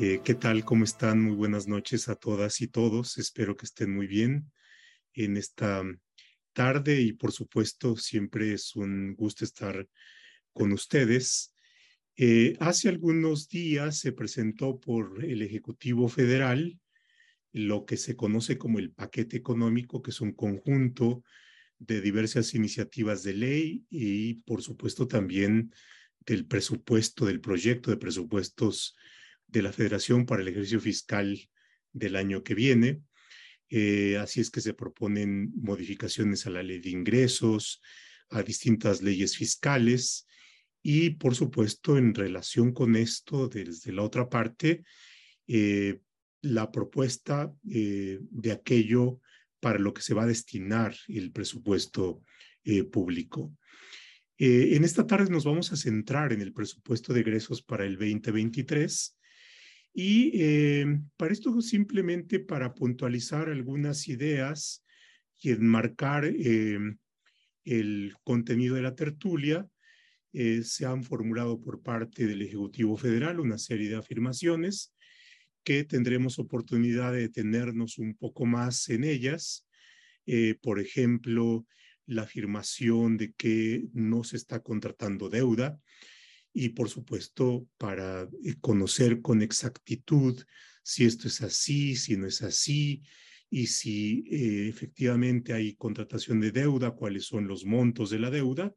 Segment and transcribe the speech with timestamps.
[0.00, 0.64] Eh, ¿Qué tal?
[0.64, 1.20] ¿Cómo están?
[1.20, 3.18] Muy buenas noches a todas y todos.
[3.18, 4.48] Espero que estén muy bien
[5.12, 5.82] en esta
[6.52, 9.88] tarde y por supuesto siempre es un gusto estar
[10.52, 11.52] con ustedes.
[12.14, 16.78] Eh, hace algunos días se presentó por el Ejecutivo Federal
[17.52, 21.24] lo que se conoce como el paquete económico, que es un conjunto
[21.80, 25.72] de diversas iniciativas de ley y por supuesto también
[26.20, 28.94] del presupuesto, del proyecto de presupuestos
[29.48, 31.38] de la Federación para el ejercicio fiscal
[31.92, 33.02] del año que viene.
[33.70, 37.82] Eh, así es que se proponen modificaciones a la ley de ingresos,
[38.30, 40.26] a distintas leyes fiscales
[40.82, 44.84] y, por supuesto, en relación con esto, desde la otra parte,
[45.46, 46.00] eh,
[46.42, 49.20] la propuesta eh, de aquello
[49.60, 52.22] para lo que se va a destinar el presupuesto
[52.92, 53.56] público.
[54.36, 59.17] en esta tarde nos vamos a centrar en el presupuesto de egresos para el 2023
[59.92, 64.84] y eh, para esto simplemente para puntualizar algunas ideas
[65.40, 66.78] y enmarcar eh,
[67.64, 69.66] el contenido de la tertulia,
[70.32, 74.94] eh, se han formulado por parte del Ejecutivo Federal una serie de afirmaciones
[75.64, 79.66] que tendremos oportunidad de detenernos un poco más en ellas.
[80.62, 81.66] por ejemplo,
[82.06, 85.80] la afirmación de que no se está contratando deuda,
[86.52, 90.42] y por supuesto para eh, conocer con exactitud
[90.82, 93.02] si esto es así, si no es así
[93.50, 98.74] y si eh, efectivamente hay contratación de deuda, cuáles son los montos de la deuda,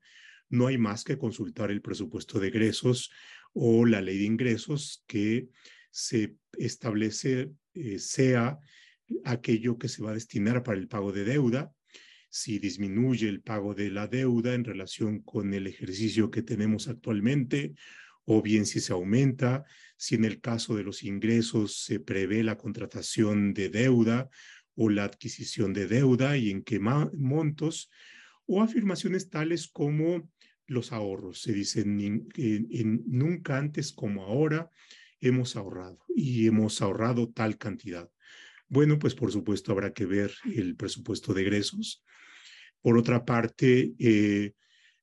[0.50, 3.12] no hay más que consultar el presupuesto de egresos
[3.54, 5.50] o la ley de ingresos que
[5.90, 8.60] se establece eh, sea
[9.26, 11.74] aquello que se va a destinar para el pago de deuda
[12.32, 17.76] si disminuye el pago de la deuda en relación con el ejercicio que tenemos actualmente,
[18.24, 19.66] o bien si se aumenta,
[19.98, 24.30] si en el caso de los ingresos se prevé la contratación de deuda
[24.76, 27.92] o la adquisición de deuda y en qué montos,
[28.46, 30.30] o afirmaciones tales como
[30.68, 31.42] los ahorros.
[31.42, 34.70] Se dice en, nunca antes como ahora
[35.20, 38.10] hemos ahorrado y hemos ahorrado tal cantidad.
[38.70, 42.06] Bueno, pues por supuesto habrá que ver el presupuesto de egresos
[42.82, 44.54] por otra parte, eh,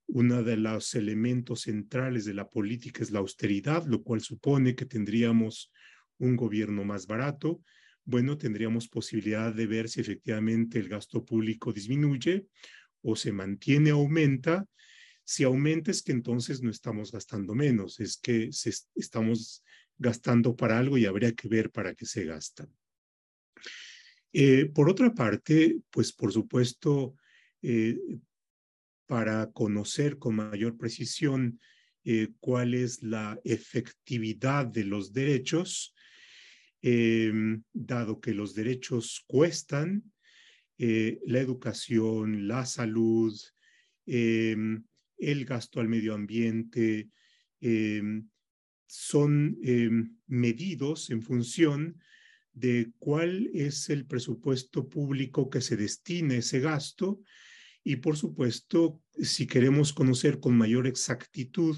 [0.09, 4.87] uno de los elementos centrales de la política es la austeridad, lo cual supone que
[4.87, 5.71] tendríamos
[6.19, 7.63] un gobierno más barato.
[8.05, 12.47] Bueno, tendríamos posibilidad de ver si efectivamente el gasto público disminuye
[13.03, 14.67] o se mantiene, aumenta.
[15.25, 18.49] Si aumenta es que entonces no estamos gastando menos, es que
[18.95, 19.63] estamos
[19.99, 22.67] gastando para algo y habría que ver para qué se gasta.
[24.33, 27.15] Eh, por otra parte, pues por supuesto,
[27.63, 27.99] eh,
[29.07, 31.59] para conocer con mayor precisión
[32.05, 35.95] eh, cuál es la efectividad de los derechos,
[36.83, 40.05] em, dado que los derechos cuestan,
[40.79, 43.35] eh, la educación, la salud,
[44.07, 44.85] em,
[45.17, 47.09] el gasto al medio ambiente,
[47.61, 48.29] em,
[48.87, 49.59] son
[50.27, 52.01] medidos en función
[52.53, 57.21] de cuál es el presupuesto público que se destina ese gasto
[57.89, 61.75] y por supuesto, si queremos conocer con mayor exactitud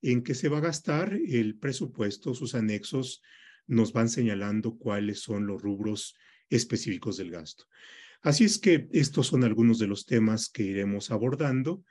[0.00, 3.20] en qué se va a gastar, el presupuesto, sus anexos,
[3.66, 6.16] nos van señalando cuáles son los rubros
[6.48, 7.66] específicos del gasto.
[8.22, 11.84] Así es que estos son algunos de los temas que iremos abordando.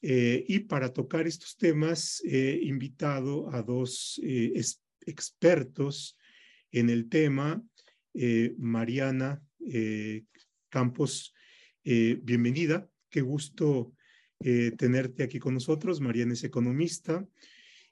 [0.00, 4.52] Eh, y para tocar estos temas, he invitado a dos eh,
[5.04, 6.16] expertos
[6.70, 7.60] en el tema,
[8.14, 9.42] eh, Mariana
[10.68, 11.34] Campos
[11.86, 13.92] eh, bienvenida, qué gusto
[14.40, 16.00] eh, tenerte aquí con nosotros.
[16.00, 17.26] Mariana es economista.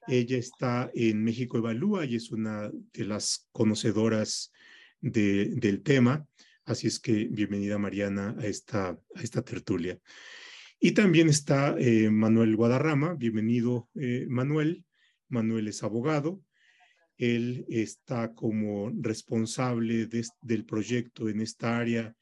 [0.07, 4.51] Ella está en México Evalúa y es una de las conocedoras
[4.99, 6.25] del tema.
[6.65, 9.99] Así es que bienvenida Mariana a esta, a esta tertulia.
[10.79, 13.13] Y también está eh, Manuel Guadarrama.
[13.13, 13.89] Bienvenido
[14.27, 14.83] Manuel.
[15.29, 16.41] Manuel es abogado.
[17.17, 20.09] Él está como responsable
[20.41, 22.15] del proyecto en esta área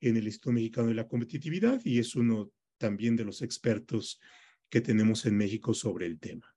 [0.00, 4.20] en el Instituto Mexicano de la Competitividad y es uno también de los expertos
[4.68, 6.54] que tenemos en México sobre el tema.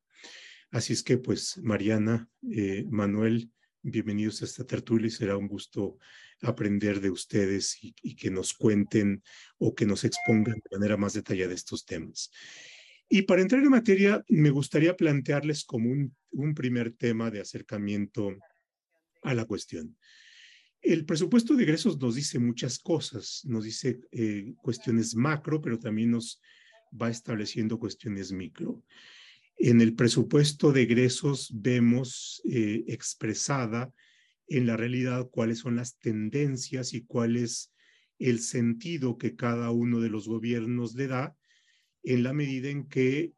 [0.72, 3.52] Así es que, pues, Mariana, eh, Manuel,
[3.82, 5.98] bienvenidos a esta tertulia y será un gusto
[6.42, 9.24] aprender de ustedes y, que nos cuenten
[9.58, 12.32] o que nos expongan de manera más detallada estos temas.
[13.10, 18.36] Y para entrar en materia, me gustaría plantearles como un, un primer tema de acercamiento
[19.24, 19.98] a la cuestión.
[20.82, 26.12] El presupuesto de egresos nos dice muchas cosas, nos dice eh, cuestiones macro, pero también
[26.12, 26.42] nos
[26.90, 28.84] va estableciendo cuestiones micro.
[29.58, 33.92] En el presupuesto de egresos vemos eh, expresada
[34.48, 37.74] en la realidad cuáles son las tendencias y cuál es
[38.18, 41.36] el sentido que cada uno de los gobiernos le da
[42.04, 43.34] en la medida en que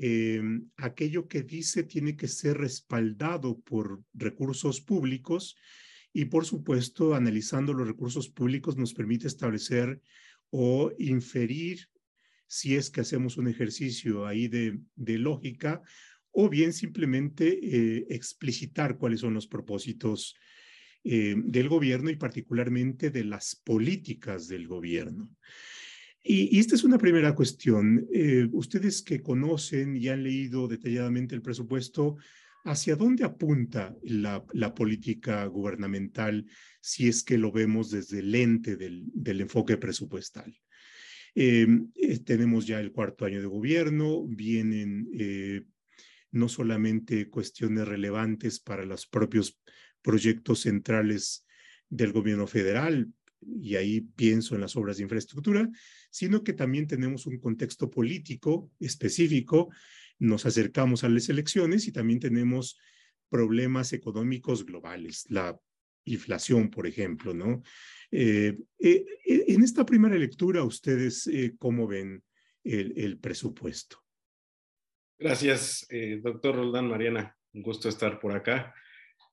[0.00, 0.42] eh,
[0.76, 5.56] aquello que dice tiene que ser respaldado por recursos públicos
[6.16, 10.00] y por supuesto analizando los recursos públicos nos permite establecer
[10.48, 11.90] o inferir
[12.46, 14.80] si es que hacemos un ejercicio ahí de,
[15.18, 15.82] lógica
[16.30, 20.34] o bien simplemente eh, explicitar cuáles son los propósitos
[21.04, 25.28] eh, del gobierno y particularmente de las políticas del gobierno.
[26.24, 28.08] Y, esta es una primera cuestión.
[28.10, 32.16] Eh, ustedes que conocen y han leído detalladamente el presupuesto,
[32.66, 36.44] ¿hacia dónde apunta la, política gubernamental
[36.80, 40.54] si es que lo vemos desde el lente del, enfoque presupuestal?
[41.34, 41.66] Eh,
[42.24, 45.08] tenemos ya el cuarto año de gobierno, vienen
[46.32, 49.60] no solamente cuestiones relevantes para los propios
[50.02, 51.46] proyectos centrales
[51.88, 55.68] del gobierno federal, y ahí pienso en las obras de infraestructura,
[56.10, 59.70] sino que también tenemos un contexto político específico,
[60.18, 62.78] nos acercamos a las elecciones y también tenemos
[63.28, 65.58] problemas económicos globales, la
[66.04, 67.62] inflación, por ejemplo, ¿no?
[68.10, 71.28] Eh, eh, eh, en esta primera lectura, ¿ustedes
[71.58, 72.22] cómo ven
[72.64, 74.02] el, el presupuesto?
[75.18, 75.86] Gracias,
[76.22, 77.36] doctor Roldán Mariana.
[77.54, 78.74] Un gusto estar por acá.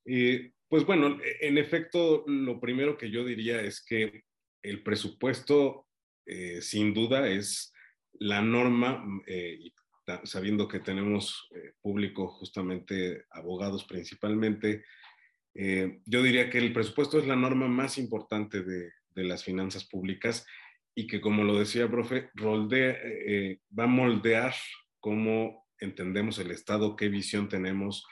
[0.05, 4.23] Pues bueno, en efecto, lo primero que yo diría es que
[4.61, 5.87] el presupuesto,
[6.61, 7.73] sin duda, es
[8.13, 9.05] la norma,
[10.23, 14.83] sabiendo que tenemos eh, público, justamente abogados principalmente,
[15.55, 20.47] yo diría que el presupuesto es la norma más importante de, las finanzas públicas
[20.95, 24.55] y que, como lo decía, profe, va a moldear
[24.99, 28.03] cómo entendemos el Estado, qué visión tenemos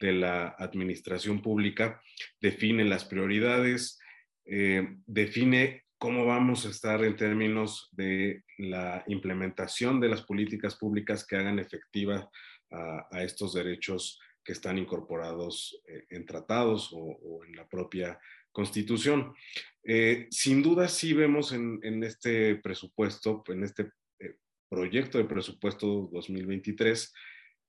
[0.00, 2.02] de la administración pública,
[2.40, 3.98] define las prioridades,
[4.46, 11.26] eh, define cómo vamos a estar en términos de la implementación de las políticas públicas
[11.26, 12.30] que hagan efectiva
[12.70, 18.18] a, estos derechos que están incorporados eh, en tratados o, en la propia
[18.50, 19.34] constitución.
[19.84, 23.90] Eh, sin duda sí vemos en, este presupuesto, en este
[24.70, 27.12] proyecto de presupuesto 2023,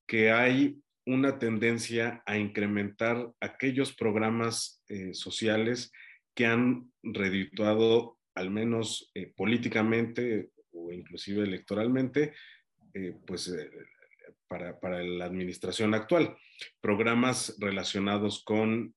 [0.08, 5.92] que hay una tendencia a incrementar aquellos programas eh, sociales
[6.34, 12.34] que han redituado, al menos eh, políticamente o inclusive electoralmente,
[12.94, 13.54] eh, pues
[14.48, 16.36] para, para, la administración actual.
[16.82, 18.96] Programas relacionados con,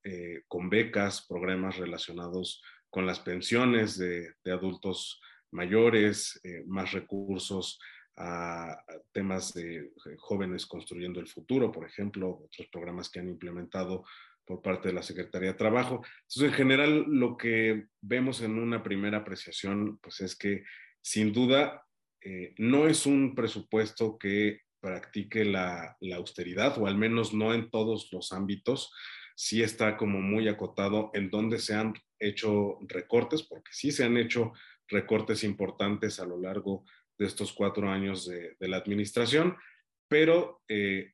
[0.48, 5.20] con becas, programas relacionados con las pensiones de, de adultos
[5.50, 7.78] mayores, más recursos
[8.16, 8.76] a
[9.12, 14.04] temas de jóvenes construyendo el futuro, por ejemplo, otros programas que han implementado
[14.44, 16.02] por parte de la Secretaría de Trabajo.
[16.22, 20.64] Entonces, en general, lo que vemos en una primera apreciación, pues es que
[21.02, 21.84] sin duda
[22.20, 28.12] eh, no es un presupuesto que practique la, austeridad, o al menos no en todos
[28.12, 28.92] los ámbitos.
[29.34, 34.18] Sí está como muy acotado en donde se han hecho recortes, porque sí se han
[34.18, 34.52] hecho
[34.88, 36.84] recortes importantes a lo largo
[37.16, 39.56] de estos cuatro años de, la administración,
[40.06, 41.13] pero eh,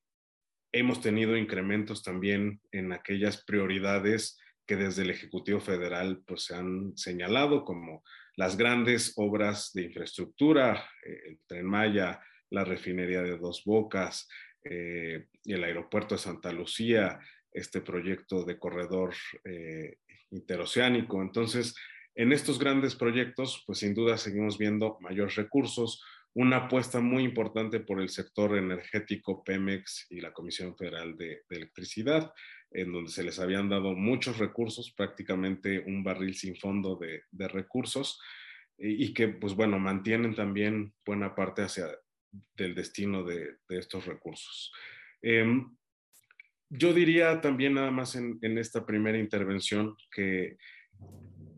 [0.73, 6.97] hemos tenido incrementos también en aquellas prioridades que desde el Ejecutivo Federal pues, se han
[6.97, 8.05] señalado, como
[8.37, 14.29] las grandes obras de infraestructura, eh, el Tren Maya, la refinería de Dos Bocas,
[14.63, 17.19] eh, el aeropuerto de Santa Lucía,
[17.53, 19.15] este proyecto de corredor
[20.31, 21.21] interoceánico.
[21.21, 21.75] Entonces,
[22.15, 27.81] en estos grandes proyectos, pues sin duda seguimos viendo mayores recursos, una apuesta muy importante
[27.81, 32.33] por el sector energético Pemex y la Comisión Federal de, Electricidad,
[32.71, 38.21] en donde se les habían dado muchos recursos, prácticamente un barril sin fondo de, recursos,
[38.79, 41.87] y, que, pues bueno, mantienen también buena parte hacia
[42.57, 44.73] del destino de, estos recursos.
[45.21, 45.77] Em,
[46.71, 50.57] yo diría también nada más en, en esta primera intervención que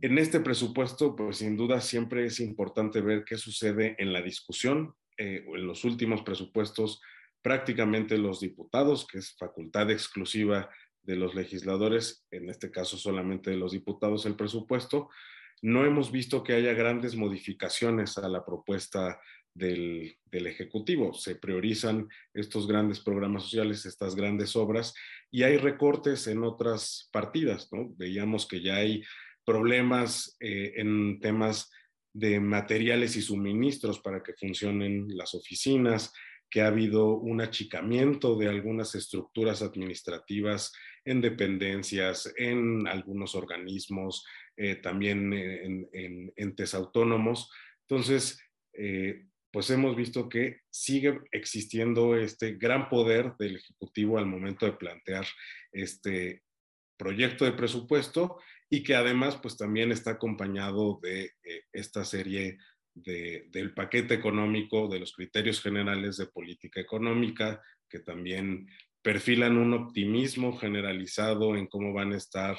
[0.03, 4.95] en este presupuesto, pues sin duda siempre es importante ver qué sucede en la discusión.
[5.17, 7.01] Eh, en los últimos presupuestos,
[7.41, 10.69] prácticamente los diputados, que es facultad exclusiva
[11.03, 15.09] de los legisladores, en este caso solamente de los diputados el presupuesto,
[15.63, 19.21] no hemos visto que haya grandes modificaciones a la propuesta
[19.55, 21.15] del, del, Ejecutivo.
[21.15, 24.95] Se priorizan estos grandes programas sociales, estas grandes obras,
[25.31, 27.93] y hay recortes en otras partidas, ¿no?
[27.97, 29.05] Veíamos que ya hay
[29.45, 31.71] problemas eh, en temas
[32.13, 36.13] de materiales y suministros para que funcionen las oficinas,
[36.51, 40.73] que ha habido un achicamiento de algunas estructuras administrativas
[41.05, 44.27] en dependencias, en algunos organismos,
[44.59, 47.51] eh, también en, entes autónomos.
[47.89, 48.39] Entonces,
[48.75, 54.73] eh, pues hemos visto que sigue existiendo este gran poder del Ejecutivo al momento de
[54.73, 55.27] plantear
[55.73, 56.43] este
[56.99, 58.39] proyecto de presupuesto
[58.73, 62.57] y que además pues también está acompañado de eh, esta serie
[62.95, 68.67] de, del paquete económico, de los criterios generales de política económica, que también
[69.03, 72.57] perfilan un optimismo generalizado en cómo van a estar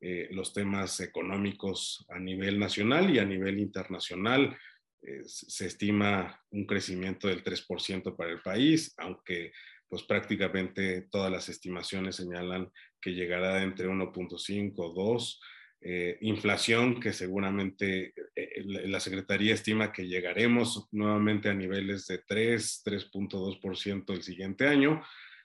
[0.00, 4.56] eh, los temas económicos a nivel nacional y a nivel internacional.
[5.02, 9.50] Eh, se estima un crecimiento del 3% para el país, aunque
[9.88, 12.70] pues prácticamente todas las estimaciones señalan
[13.00, 15.40] que llegará entre 1.5 o 2
[15.80, 22.82] eh, inflación que seguramente eh, la Secretaría estima que llegaremos nuevamente a niveles de 3,
[22.84, 25.02] 3.2% el siguiente año,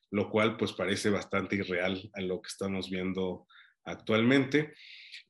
[0.09, 3.45] lo cual pues parece bastante irreal a lo que estamos viendo
[3.83, 4.73] actualmente.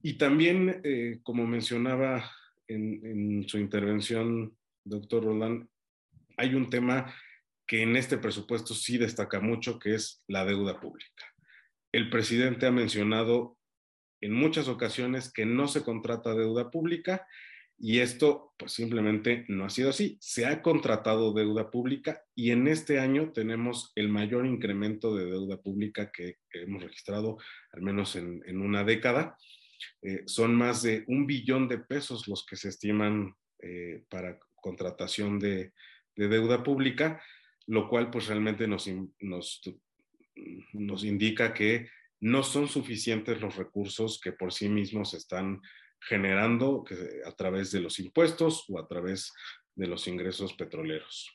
[0.01, 2.31] Y también, eh, como mencionaba
[2.67, 5.67] en, en su intervención, doctor Roland,
[6.37, 7.13] hay un tema
[7.67, 11.25] que en este presupuesto sí destaca mucho, que es la deuda pública.
[11.91, 13.57] El presidente ha mencionado
[14.21, 17.27] en muchas ocasiones que no se contrata deuda pública
[17.83, 20.17] y esto pues simplemente no ha sido así.
[20.21, 25.59] Se ha contratado deuda pública y en este año tenemos el mayor incremento de deuda
[25.59, 27.39] pública que, hemos registrado
[27.71, 29.35] al menos en, una década.
[30.03, 35.39] Eh, son más de un billón de pesos los que se estiman eh, para contratación
[35.39, 35.73] de,
[36.15, 37.19] deuda pública,
[37.65, 38.87] lo cual pues realmente nos,
[39.21, 39.61] nos,
[40.73, 41.89] nos indica que
[42.21, 45.61] no son suficientes los recursos que por sí mismos se están
[45.99, 46.85] generando
[47.25, 49.33] a través de los impuestos o a través
[49.75, 51.29] de los ingresos petroleros.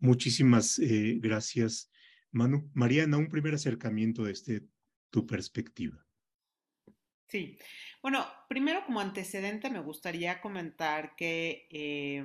[0.00, 1.90] Muchísimas eh, gracias,
[2.30, 2.70] Manu.
[2.74, 4.62] Mariana, un primer acercamiento desde
[5.10, 6.06] tu perspectiva.
[7.26, 7.58] Sí,
[8.02, 12.24] bueno, primero como antecedente me gustaría comentar que eh,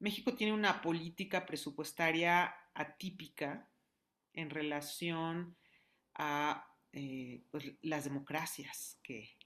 [0.00, 3.71] México tiene una política presupuestaria atípica
[4.34, 5.56] en relación
[6.14, 9.36] a eh, pues, las democracias que,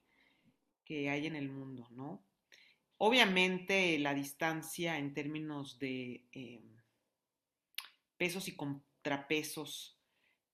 [0.85, 2.27] que hay en el mundo, ¿no?
[2.99, 6.65] Obviamente la distancia en términos de eh,
[8.17, 10.01] pesos y contrapesos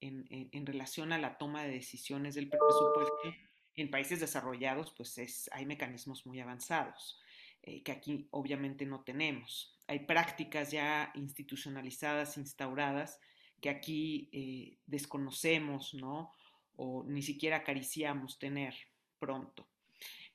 [0.01, 3.33] en, en, relación a la toma de decisiones del presupuesto
[3.75, 7.23] en países desarrollados, pues es, hay mecanismos muy avanzados
[7.65, 9.79] eh, que aquí obviamente no tenemos.
[9.87, 13.21] Hay prácticas ya institucionalizadas, instauradas,
[13.63, 16.33] que aquí eh, desconocemos, ¿no?
[16.75, 18.75] O ni siquiera acariciamos tener
[19.19, 19.65] pronto.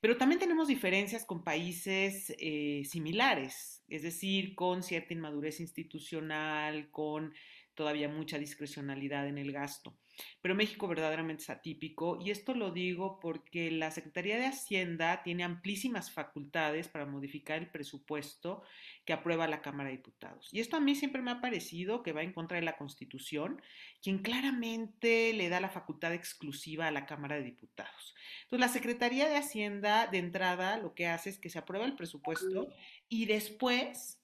[0.00, 7.34] Pero también tenemos diferencias con países eh, similares, es decir, con cierta inmadurez institucional, con
[7.78, 9.96] todavía mucha discrecionalidad en el gasto.
[10.42, 15.44] Pero México verdaderamente es atípico y esto lo digo porque la Secretaría de Hacienda tiene
[15.44, 18.64] amplísimas facultades para modificar el presupuesto
[19.04, 20.48] que aprueba la Cámara de Diputados.
[20.50, 23.62] Y esto a mí siempre me ha parecido que va en contra de la Constitución,
[24.02, 28.16] quien claramente le da la facultad exclusiva a la Cámara de Diputados.
[28.42, 31.94] Entonces, la Secretaría de Hacienda de entrada lo que hace es que se aprueba el
[31.94, 32.66] presupuesto
[33.08, 34.18] y después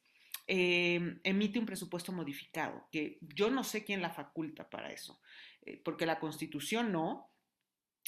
[0.46, 5.20] eh, emite un presupuesto modificado, que yo no sé quién la faculta para eso.
[5.62, 7.30] Eh, porque la Constitución no,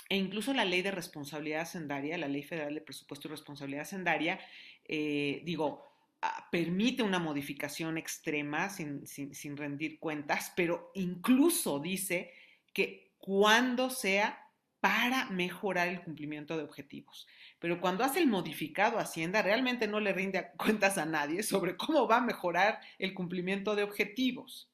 [0.08, 4.38] e incluso la ley de responsabilidad hacendaria, la ley federal de presupuesto y responsabilidad hacendaria,
[4.84, 5.84] eh, digo,
[6.22, 12.32] ah, permite una modificación extrema sin, sin, rendir cuentas, pero incluso dice
[12.72, 14.45] que cuando sea
[14.86, 17.26] para mejorar el cumplimiento de objetivos.
[17.58, 22.06] Pero cuando hace el modificado Hacienda, realmente no le rinde cuentas a nadie sobre cómo
[22.06, 24.70] va a mejorar el cumplimiento de objetivos.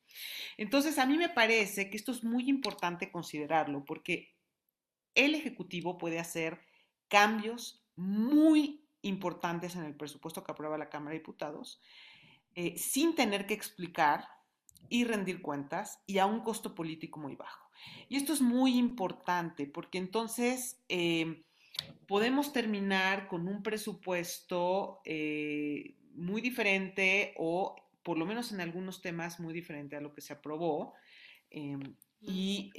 [0.59, 4.35] Entonces, a mí me parece que esto es muy importante considerarlo porque
[5.15, 6.61] el Ejecutivo puede hacer
[7.09, 11.81] cambios muy importantes en el presupuesto que aprueba la Cámara de Diputados
[12.55, 14.29] eh, sin tener que explicar
[14.91, 17.71] y rendir cuentas y a un costo político muy bajo.
[18.09, 21.45] Y esto es muy importante porque entonces eh,
[22.07, 29.41] podemos terminar con un presupuesto eh, muy diferente o por lo menos en algunos temas,
[29.41, 30.95] muy diferente a lo que se aprobó.
[31.51, 31.79] Eh,
[32.21, 32.71] y,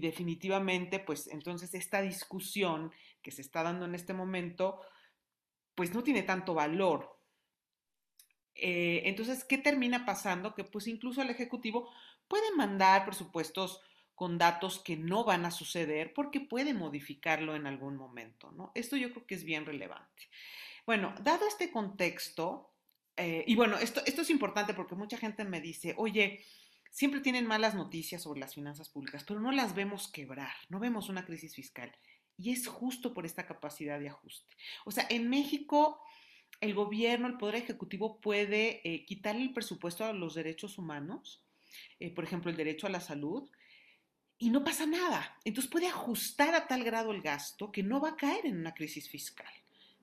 [0.00, 2.92] definitivamente, pues entonces esta discusión
[3.22, 4.80] que se está dando en este momento,
[5.74, 7.20] pues no tiene tanto valor.
[8.54, 10.54] Eh, entonces, ¿qué termina pasando?
[10.54, 11.90] Que pues incluso el Ejecutivo
[12.28, 13.80] puede mandar presupuestos
[14.20, 18.70] con datos que no van a suceder porque puede modificarlo en algún momento, ¿no?
[18.74, 20.28] Esto yo creo que es bien relevante.
[20.84, 22.70] Bueno, dado este contexto,
[23.16, 26.44] eh, y bueno, esto, esto es importante porque mucha gente me dice, oye,
[26.90, 31.08] siempre tienen malas noticias sobre las finanzas públicas, pero no las vemos quebrar, no vemos
[31.08, 31.90] una crisis fiscal.
[32.36, 34.54] Y es justo por esta capacidad de ajuste.
[34.84, 35.98] O sea, en México
[36.60, 41.42] el gobierno, el Poder Ejecutivo puede eh, quitarle el presupuesto a los derechos humanos,
[42.00, 43.48] eh, por ejemplo, el derecho a la salud,
[44.40, 45.38] y no pasa nada.
[45.44, 48.74] Entonces puede ajustar a tal grado el gasto que no va a caer en una
[48.74, 49.46] crisis fiscal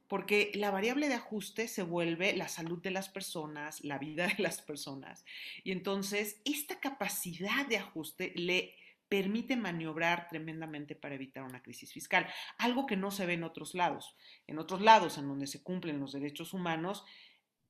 [0.07, 4.41] porque la variable de ajuste se vuelve la salud de las personas, la vida de
[4.41, 5.25] las personas.
[5.63, 8.73] Y entonces esta capacidad de ajuste le
[9.09, 12.27] permite maniobrar tremendamente para evitar una crisis fiscal,
[12.57, 14.15] algo que no se ve en otros lados.
[14.47, 17.03] En otros lados en donde se cumplen los derechos humanos,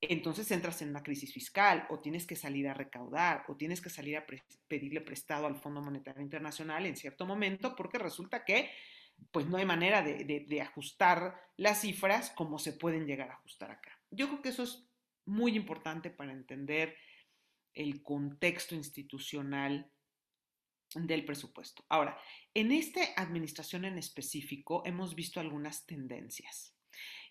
[0.01, 3.89] entonces entras en una crisis fiscal o tienes que salir a recaudar o tienes que
[3.89, 4.25] salir a
[4.67, 8.69] pedirle prestado al Fondo Monetario Internacional en cierto momento porque resulta que
[9.31, 13.99] pues no hay manera de, ajustar las cifras como se pueden llegar a ajustar acá.
[14.11, 14.87] Yo creo que eso es
[15.25, 16.95] muy importante para entender
[17.73, 19.91] el contexto institucional
[20.93, 21.83] del presupuesto.
[21.89, 22.17] Ahora,
[22.53, 26.76] en esta administración en específico hemos visto algunas tendencias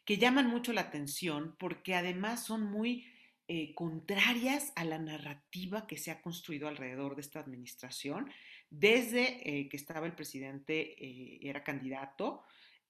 [0.07, 3.07] que llaman mucho la atención porque además son muy
[3.49, 8.31] eh, contrarias a la narrativa que se ha construido alrededor de esta administración
[8.71, 12.43] desde eh, que estaba el presidente, eh, era candidato,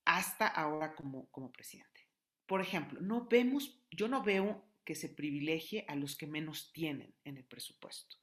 [0.04, 2.06] hasta ahora como, como presidente.
[2.46, 7.12] Por ejemplo, no vemos, yo no veo que se privilegie a los que menos tienen
[7.24, 8.16] en el presupuesto.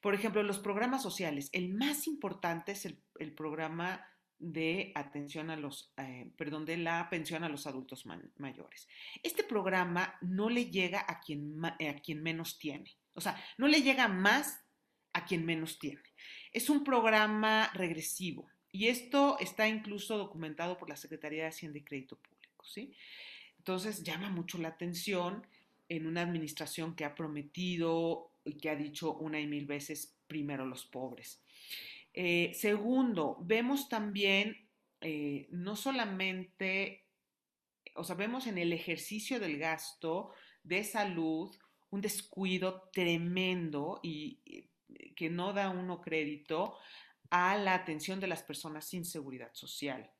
[0.00, 4.04] Por ejemplo, los programas sociales, el más importante es el, programa
[4.40, 8.06] de atención a los, eh, perdón, de la pensión a los adultos
[8.36, 8.88] mayores.
[9.22, 13.82] Este programa no le llega a quien, a quien menos tiene, o sea, no le
[13.82, 14.60] llega más
[15.12, 16.02] a quien menos tiene.
[16.52, 21.84] Es un programa regresivo y esto está incluso documentado por la Secretaría de Hacienda y
[21.84, 22.94] Crédito Público, ¿sí?
[23.58, 25.46] Entonces llama mucho la atención
[25.88, 30.64] en una administración que ha prometido y que ha dicho una y mil veces primero
[30.64, 31.42] los pobres.
[32.12, 34.68] Eh, segundo, vemos también
[35.00, 37.06] eh, no solamente,
[37.94, 41.54] o sea, vemos en el ejercicio del gasto de salud
[41.90, 44.68] un descuido tremendo y
[45.16, 46.76] que no da uno crédito
[47.30, 50.10] a la atención de las personas sin seguridad social.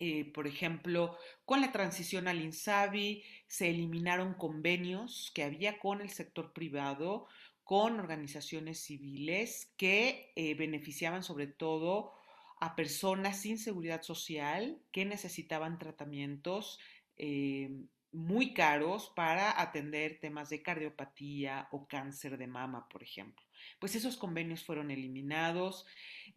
[0.00, 6.10] Eh, por ejemplo, con la transición al INSABI se eliminaron convenios que había con el
[6.10, 7.28] sector privado,
[7.62, 12.12] con organizaciones civiles que eh, beneficiaban sobre todo
[12.60, 16.78] a personas sin seguridad social que necesitaban tratamientos
[17.16, 17.70] eh,
[18.12, 23.44] muy caros para atender temas de cardiopatía o cáncer de mama, por ejemplo.
[23.80, 25.84] Pues esos convenios fueron eliminados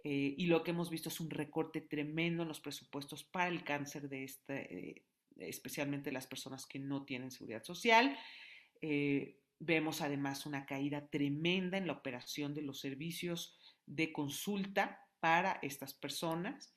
[0.09, 3.65] eh, y lo que hemos visto es un recorte tremendo en los presupuestos para el
[3.65, 8.17] cáncer de este, eh, especialmente las personas que no tienen seguridad social.
[8.81, 15.59] Eh, vemos además una caída tremenda en la operación de los servicios de consulta para
[15.61, 16.73] estas personas.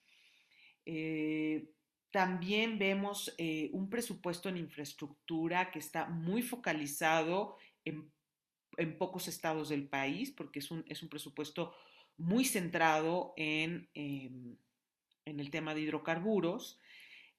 [2.11, 3.33] también vemos
[3.71, 8.11] un presupuesto en infraestructura que está muy focalizado en
[8.77, 11.75] en pocos estados del país, porque es un, es un presupuesto
[12.21, 14.57] muy centrado en, em,
[15.25, 16.79] en el tema de hidrocarburos,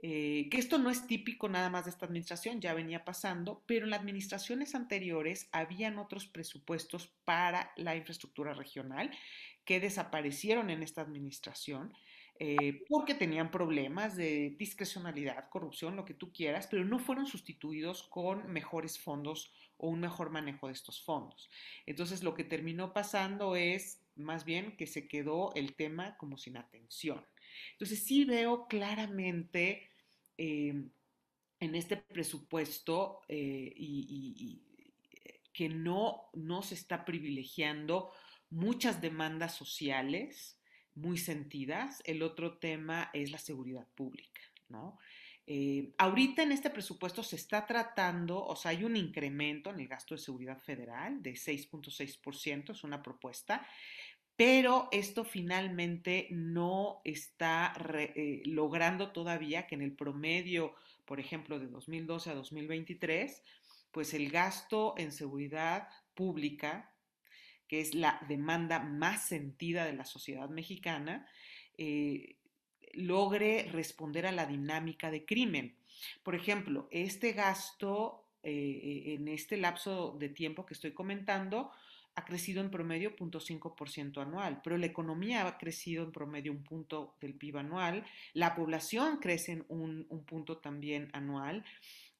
[0.03, 3.85] eh, que esto no es típico nada más de esta administración, ya venía pasando, pero
[3.85, 9.11] en las administraciones anteriores habían otros presupuestos para la infraestructura regional
[9.63, 11.93] que desaparecieron en esta administración
[12.43, 18.01] eh, porque tenían problemas de discrecionalidad, corrupción, lo que tú quieras, pero no fueron sustituidos
[18.01, 21.51] con mejores fondos o un mejor manejo de estos fondos.
[21.85, 26.57] Entonces, lo que terminó pasando es más bien que se quedó el tema como sin
[26.57, 27.25] atención.
[27.73, 29.89] Entonces, sí veo claramente
[30.37, 30.73] eh,
[31.59, 33.73] en este presupuesto eh,
[35.53, 38.11] que no, no se está privilegiando
[38.49, 40.59] muchas demandas sociales,
[40.95, 42.01] muy sentidas.
[42.05, 44.97] El otro tema es la seguridad pública, ¿no?
[45.47, 49.87] Eh, ahorita en este presupuesto se está tratando, o sea, hay un incremento en el
[49.87, 53.67] gasto de seguridad federal de 6.6%, es una propuesta,
[54.35, 60.75] pero esto finalmente no está eh, logrando todavía que en el promedio,
[61.05, 63.43] por ejemplo, de 2012 a 2023,
[63.91, 66.91] pues el gasto en seguridad pública
[67.71, 71.25] que es la demanda más sentida de la sociedad mexicana,
[71.77, 72.35] eh,
[72.93, 75.75] logre responder a la dinámica de crimen.
[76.23, 81.71] Por ejemplo, este gasto eh, en este lapso de tiempo que estoy comentando
[82.15, 87.15] ha crecido en promedio 0.5% anual, pero la economía ha crecido en promedio un punto
[87.21, 91.63] del PIB anual, la población crece en un, un punto también anual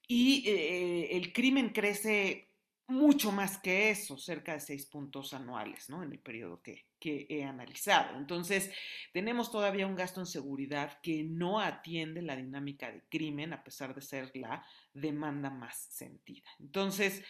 [0.07, 2.50] y eh, el crimen crece
[2.87, 6.03] mucho más que eso, cerca de seis puntos anuales, ¿no?
[6.03, 8.17] En el periodo que, que, he analizado.
[8.17, 8.71] Entonces,
[9.13, 13.95] tenemos todavía un gasto en seguridad que no atiende la dinámica de crimen, a pesar
[13.95, 16.49] de ser la demanda más sentida.
[16.59, 17.23] Entonces,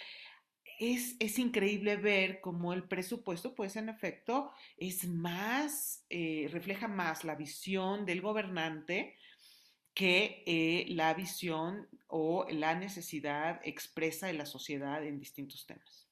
[0.79, 7.23] es, es increíble ver cómo el presupuesto, pues en efecto, es más, eh, refleja más
[7.23, 9.15] la visión del gobernante
[9.93, 16.08] que eh, la visión o la necesidad expresa de la sociedad en distintos temas.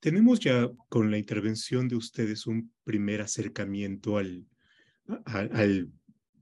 [0.00, 4.46] Tenemos ya con la intervención de ustedes un primer acercamiento al,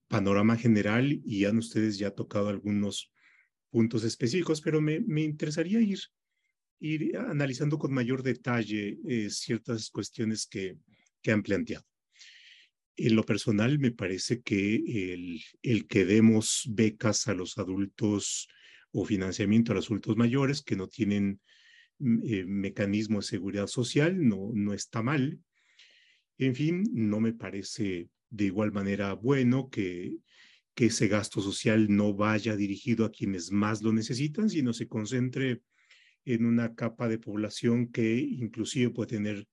[0.06, 3.12] panorama general y han ustedes ya tocado algunos
[3.68, 5.98] puntos específicos, pero me, interesaría ir,
[6.80, 10.78] ir analizando con mayor detalle eh, ciertas cuestiones que,
[11.20, 11.84] que han planteado.
[13.00, 14.74] En lo personal, me parece que
[15.14, 18.48] el, el, que demos becas a los adultos
[18.90, 21.40] o financiamiento a los adultos mayores que no tienen
[22.00, 25.38] mm, eh, mecanismo de seguridad social no, no está mal.
[26.38, 30.16] En fin, no me parece de igual manera bueno que,
[30.74, 35.62] que ese gasto social no vaya dirigido a quienes más lo necesitan, sino se concentre
[36.24, 39.48] en una capa de población que inclusive puede tener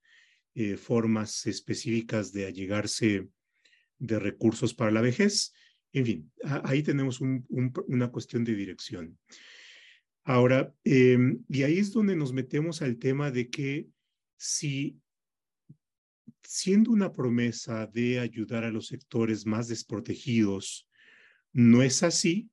[0.56, 3.28] eh, formas específicas de allegarse
[3.98, 5.54] de recursos para la vejez.
[5.94, 6.32] En fin,
[6.64, 9.18] ahí tenemos una cuestión de dirección.
[10.24, 13.88] Ahora, em, y ahí es donde nos metemos al tema de que
[14.38, 15.00] si
[16.44, 20.90] siendo una promesa de ayudar a los sectores más desprotegidos,
[21.54, 22.50] no es así,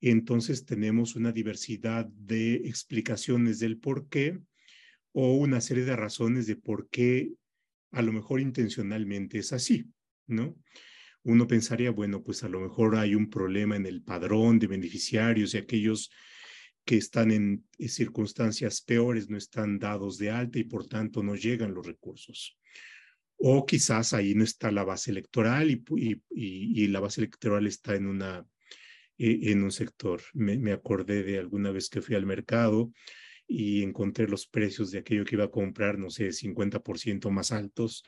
[0.00, 4.38] entonces tenemos una diversidad de explicaciones del por qué
[5.12, 7.32] o una serie de razones de por qué
[7.90, 9.90] a lo mejor intencionalmente es así.
[10.28, 10.56] ¿No?
[11.24, 15.54] Uno pensaría, bueno, pues a lo mejor hay un problema en el padrón de beneficiarios
[15.54, 16.10] y aquellos
[16.84, 21.74] que están en circunstancias peores no están dados de alta y por tanto no llegan
[21.74, 22.56] los recursos.
[23.36, 28.46] O quizás ahí no está la base electoral y la base electoral está en, una,
[29.18, 30.22] e, en un sector.
[30.32, 32.90] Me, me, acordé de alguna vez que fui al mercado
[33.46, 38.02] y encontré los precios de aquello que iba a comprar, no sé, 50% más altos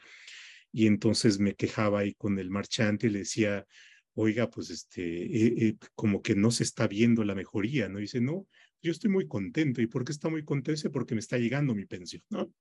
[0.72, 3.66] y entonces me quejaba ahí con el marchante y le decía,
[4.14, 7.98] oiga, pues este, eh, eh, como que no se está viendo la mejoría, ¿no?
[7.98, 8.46] Dice, no,
[8.82, 9.80] yo estoy muy contento.
[9.82, 10.90] ¿Y por qué está muy contento?
[10.90, 12.52] Porque me está llegando mi pensión, ¿no?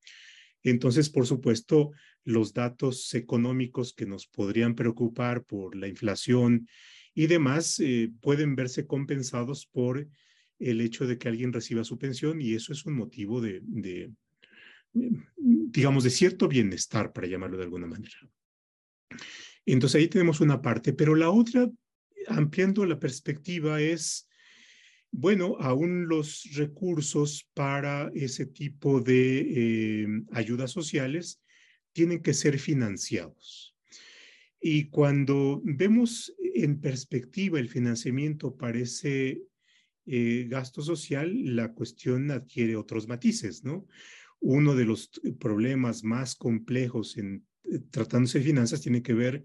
[0.64, 1.92] Entonces, por supuesto,
[2.26, 6.68] los datos económicos que nos podrían preocupar por la inflación
[7.14, 10.08] y demás eh, pueden verse compensados por
[10.60, 14.12] el hecho de que alguien reciba su pensión y eso es un motivo de,
[14.94, 18.16] digamos, de cierto bienestar, para llamarlo de alguna manera.
[19.66, 21.70] Entonces ahí tenemos una parte, pero la otra,
[22.28, 24.28] ampliando la perspectiva, es,
[25.12, 31.42] bueno, aún los recursos para ese tipo de eh, ayudas sociales
[31.94, 33.76] tienen que ser financiados.
[34.62, 39.42] Y cuando vemos en perspectiva el financiamiento para ese
[40.06, 43.88] eh, gasto social, la cuestión adquiere otros matices, ¿no?
[44.40, 49.44] Uno de los problemas más complejos en eh, tratándose de finanzas tiene que ver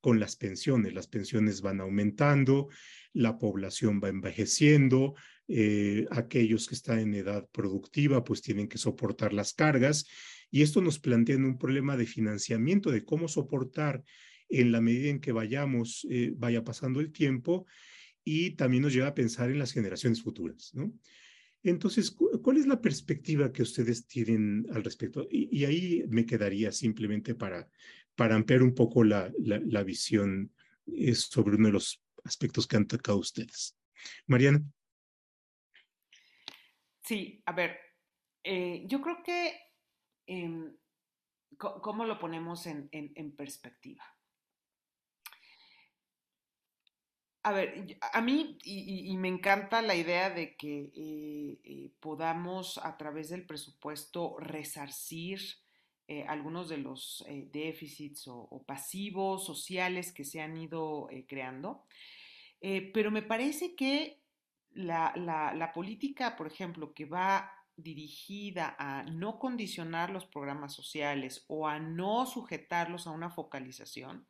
[0.00, 0.94] con las pensiones.
[0.94, 2.68] Las pensiones van aumentando,
[3.12, 5.14] la población va envejeciendo,
[5.48, 10.06] eh, aquellos que están en edad productiva pues tienen que soportar las cargas
[10.50, 14.04] y esto nos plantea un problema de financiamiento, de cómo soportar
[14.48, 17.66] en la medida en que vayamos, eh, vaya pasando el tiempo
[18.24, 20.92] y también nos lleva a pensar en las generaciones futuras, ¿no?
[21.70, 25.26] Entonces, ¿cuál es la perspectiva que ustedes tienen al respecto?
[25.28, 27.68] Y, ahí me quedaría simplemente para,
[28.14, 30.52] para ampliar un poco la, la, visión
[30.86, 33.76] eh, sobre uno de los aspectos que han tocado ustedes.
[34.28, 34.62] Mariana.
[37.02, 37.76] Sí, a ver,
[38.44, 39.58] eh, yo creo que,
[40.26, 40.76] em,
[41.56, 44.04] ¿cómo lo ponemos en, en perspectiva?
[47.46, 52.96] A ver, a mí y, me encanta la idea de que eh, eh, podamos a
[52.96, 55.40] través del presupuesto resarcir
[56.08, 61.84] eh, algunos de los déficits o, pasivos sociales que se han ido creando,
[62.92, 64.24] pero me parece que
[64.72, 71.68] la, la política, por ejemplo, que va dirigida a no condicionar los programas sociales o
[71.68, 74.26] a no sujetarlos a una focalización,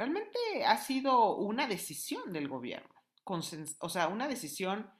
[0.00, 2.88] realmente ha sido una decisión del gobierno,
[3.24, 4.90] o sea, una decisión,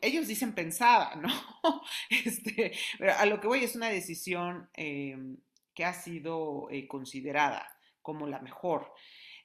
[0.00, 1.28] ellos dicen pensada, ¿no?
[2.10, 2.72] Este,
[3.18, 5.38] a lo que voy es una decisión em,
[5.74, 7.68] que ha sido eh, considerada
[8.02, 8.92] como la mejor.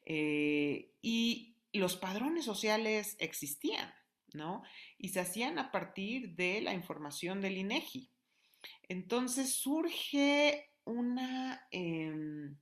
[0.05, 3.91] Eh, y los padrones sociales existían,
[4.33, 4.61] ¿no?
[4.99, 8.11] y se hacían a partir de la información del INEGI.
[8.87, 12.55] Entonces surge una, em,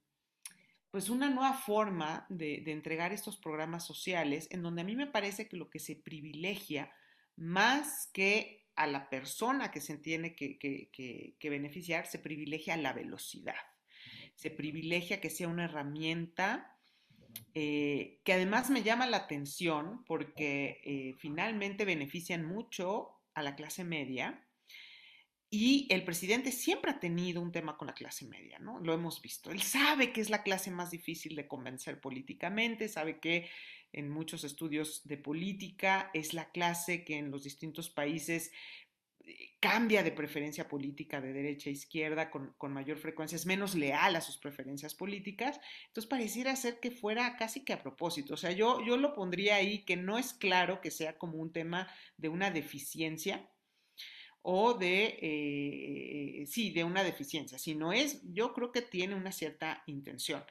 [0.91, 5.47] pues una nueva forma de, entregar estos programas sociales en donde a mí me parece
[5.47, 6.91] que lo que se privilegia
[7.35, 13.55] más que a la persona que se tiene que, beneficiar, se privilegia la velocidad,
[14.35, 16.75] se privilegia que sea una herramienta
[17.53, 23.83] eh, que además me llama la atención porque eh, finalmente benefician mucho a la clase
[23.83, 24.48] media
[25.49, 28.79] y el presidente siempre ha tenido un tema con la clase media, ¿no?
[28.79, 29.51] Lo hemos visto.
[29.51, 33.49] Él sabe que es la clase más difícil de convencer políticamente, sabe que
[33.91, 38.51] en muchos estudios de política es la clase que en los distintos países
[39.59, 44.21] cambia de preferencia política de derecha a izquierda con, mayor frecuencia, es menos leal a
[44.21, 48.35] sus preferencias políticas, entonces pareciera ser que fuera casi que a propósito.
[48.35, 51.51] O sea, yo, yo lo pondría ahí que no es claro que sea como un
[51.51, 53.49] tema de una deficiencia
[54.41, 59.83] o de, eh, sí, de una deficiencia, sino es, yo creo que tiene una cierta
[59.87, 60.43] intención.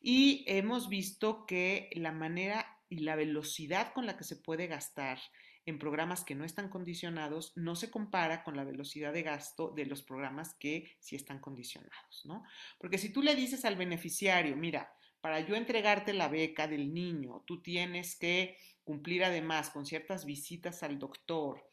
[0.00, 5.18] Y hemos visto que la manera y la velocidad con la que se puede gastar
[5.66, 9.86] en programas que no están condicionados no se compara con la velocidad de gasto de
[9.86, 12.44] los programas que sí están condicionados, ¿no?
[12.78, 17.42] Porque si tú le dices al beneficiario, mira, para yo entregarte la beca del niño,
[17.46, 21.66] tú tienes que cumplir además con ciertas visitas al doctor,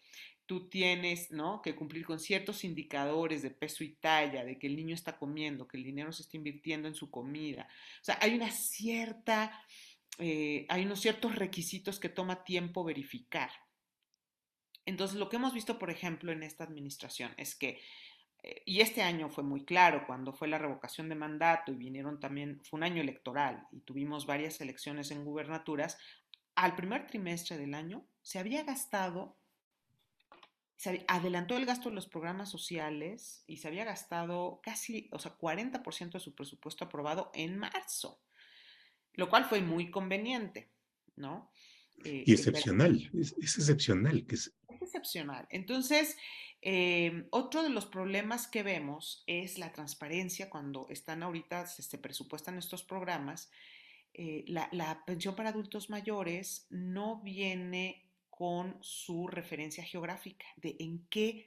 [0.51, 1.61] tú tienes ¿no?
[1.61, 5.65] que cumplir con ciertos indicadores de peso y talla, de que el niño está comiendo,
[5.65, 7.69] que el dinero se está invirtiendo en su comida.
[8.01, 9.63] O sea, hay una cierta,
[10.19, 13.49] eh, hay unos ciertos requisitos que toma tiempo verificar.
[14.85, 17.79] Entonces, lo que hemos visto, por ejemplo, en esta administración es que,
[18.43, 22.19] eh, y este año fue muy claro, cuando fue la revocación de mandato y vinieron
[22.19, 25.97] también, fue un año electoral y tuvimos varias elecciones en gubernaturas,
[26.55, 29.37] al primer trimestre del año se había gastado,
[30.81, 35.37] se adelantó el gasto de los programas sociales y se había gastado casi, o sea,
[35.37, 38.19] 40% de su presupuesto aprobado en marzo,
[39.13, 40.71] lo cual fue muy conveniente,
[41.15, 41.51] ¿no?
[42.03, 44.25] Eh, y excepcional, es, excepcional.
[44.25, 44.55] Que es...
[44.69, 45.45] excepcional.
[45.51, 46.17] Entonces,
[46.61, 52.57] em, otro de los problemas que vemos es la transparencia cuando están ahorita, se, presupuestan
[52.57, 53.51] estos programas.
[54.15, 58.10] Eh, la, la, pensión para adultos mayores no viene
[58.41, 61.45] con su referencia geográfica de en qué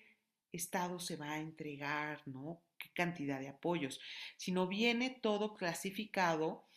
[0.52, 2.62] estado se va a entregar, ¿no?
[2.78, 3.98] qué cantidad de apoyos,
[4.36, 6.68] sino viene todo clasificado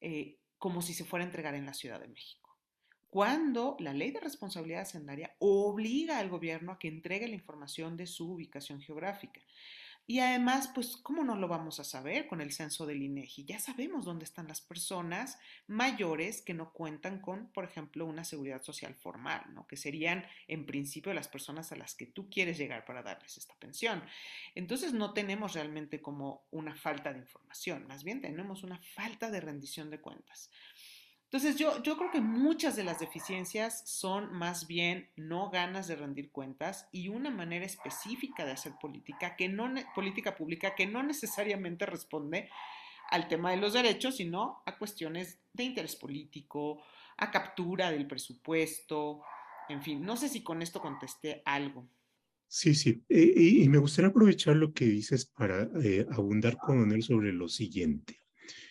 [0.00, 2.56] eh, como si se fuera a entregar en la Ciudad de México
[3.08, 8.06] cuando la ley de responsabilidad hacendaria obliga al gobierno a que entregue la información de
[8.06, 9.40] su ubicación geográfica.
[10.08, 13.44] Y además, pues, ¿cómo no lo vamos a saber con el censo del INEGI?
[13.44, 18.62] Ya sabemos dónde están las personas mayores que no cuentan con, por ejemplo, una seguridad
[18.62, 19.66] social formal, ¿no?
[19.66, 23.54] Que serían, en principio, las personas a las que tú quieres llegar para darles esta
[23.56, 24.00] pensión.
[24.54, 29.40] Entonces, no tenemos realmente como una falta de información, más bien tenemos una falta de
[29.40, 30.50] rendición de cuentas.
[31.26, 35.96] Entonces, yo, yo creo que muchas de las deficiencias son más bien no ganas de
[35.96, 41.02] rendir cuentas y una manera específica de hacer política, que no, política pública que no
[41.02, 42.48] necesariamente responde
[43.10, 46.82] al tema de los derechos, sino a cuestiones de interés político,
[47.16, 49.22] a captura del presupuesto,
[49.68, 51.88] en fin, no sé si con esto contesté algo.
[52.48, 57.32] Sí, sí, y, me gustaría aprovechar lo que dices para eh, abundar con él sobre
[57.32, 58.20] lo siguiente.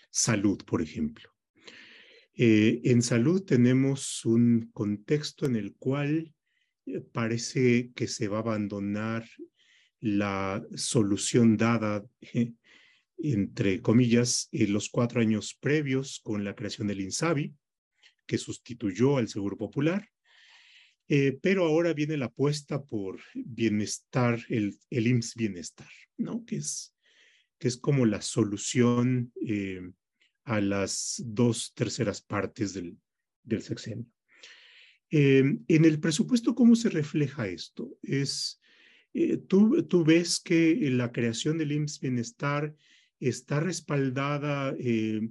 [0.09, 1.34] Salud, por ejemplo.
[2.37, 6.33] Eh, en salud tenemos un contexto en el cual
[6.85, 9.25] eh, parece que se va a abandonar
[10.01, 12.51] la solución dada, eh,
[13.17, 17.53] entre comillas, en los cuatro años previos con la creación del INSABI,
[18.27, 20.09] que sustituyó al Seguro Popular.
[21.41, 26.43] pero ahora viene la apuesta por bienestar, el, el IMSS Bienestar, ¿no?
[26.45, 26.95] Que es,
[27.59, 29.31] que es como la solución
[30.45, 32.97] a las dos terceras partes del,
[33.43, 34.05] del sexenio.
[35.09, 37.97] Em, en el presupuesto, ¿cómo se refleja esto?
[38.01, 38.61] Es,
[39.13, 42.75] eh, tú, tú, ves que la creación del IMSS Bienestar
[43.19, 45.21] está respaldada eh,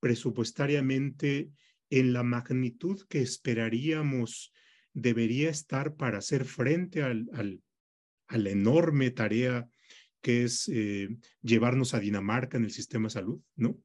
[0.00, 1.50] presupuestariamente
[1.90, 4.52] en la magnitud que esperaríamos
[4.92, 7.60] debería estar para hacer frente al, al,
[8.28, 9.68] a la enorme tarea
[10.22, 11.08] que es eh,
[11.42, 13.78] llevarnos a Dinamarca en el sistema de salud, ¿no?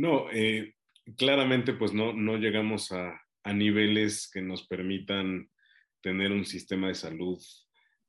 [0.00, 0.76] No, eh,
[1.18, 3.20] claramente pues no, no llegamos a,
[3.52, 5.50] niveles que nos permitan
[6.02, 7.38] tener un sistema de salud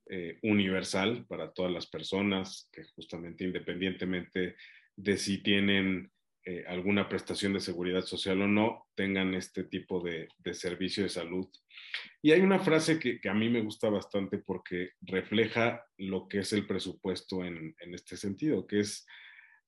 [0.09, 4.55] eh, universal para todas las personas, que justamente independientemente
[4.95, 6.11] de si tienen
[6.45, 11.47] eh, alguna prestación de seguridad social o no, tengan este tipo de, servicio de salud.
[12.21, 16.53] Y hay una frase que, a mí me gusta bastante porque refleja lo que es
[16.53, 19.05] el presupuesto en, en este sentido, que es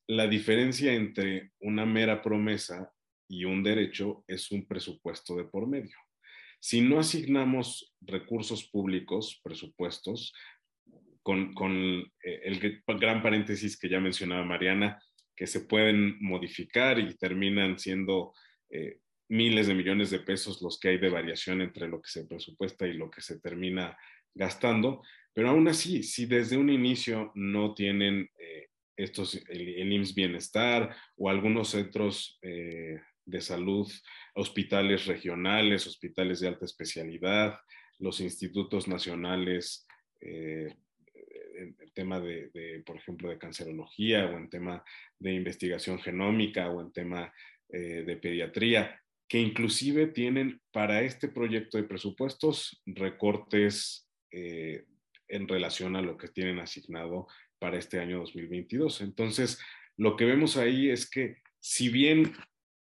[0.08, 2.92] la diferencia entre una mera promesa
[3.28, 5.96] y un derecho es un presupuesto de por medio.
[6.60, 10.34] Si no asignamos recursos públicos, presupuestos,
[11.22, 15.02] con, eh, el gran paréntesis que ya mencionaba Mariana,
[15.36, 18.34] que se pueden modificar y terminan siendo
[18.70, 22.26] eh, miles de millones de pesos los que hay de variación entre lo que se
[22.26, 23.98] presupuesta y lo que se termina
[24.34, 25.02] gastando.
[25.34, 31.30] Pero aún así, si desde un inicio no tienen eh, estos, el, IMSS Bienestar o
[31.30, 33.92] algunos centros de salud,
[34.36, 37.58] hospitales regionales, hospitales de alta especialidad,
[38.00, 39.88] los institutos nacionales
[41.56, 44.84] en el tema de, por ejemplo, de cancerología o en tema
[45.20, 47.34] de investigación genómica o en tema
[47.70, 54.86] eh, de pediatría, que inclusive tienen para este proyecto de presupuestos recortes eh,
[55.28, 57.28] en relación a lo que tienen asignado
[57.64, 59.00] para este año 2022.
[59.00, 59.58] Entonces,
[59.96, 62.34] lo que vemos ahí es que si bien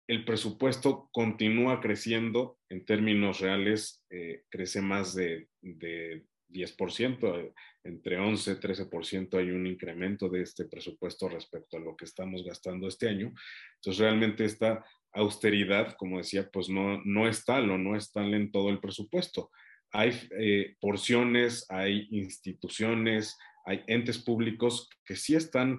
[0.08, 7.52] el presupuesto continúa creciendo en términos reales, eh, crece más de, de 10%,
[7.85, 12.42] entre 11 y 13% hay un incremento de este presupuesto respecto a lo que estamos
[12.42, 13.35] gastando este año.
[13.74, 14.82] Entonces, realmente esta
[15.12, 18.80] austeridad, como decía, pues no, no es tal o no es tal en todo el
[18.80, 19.50] presupuesto.
[19.90, 25.79] Hay eh, porciones, hay instituciones, hay entes públicos que sí están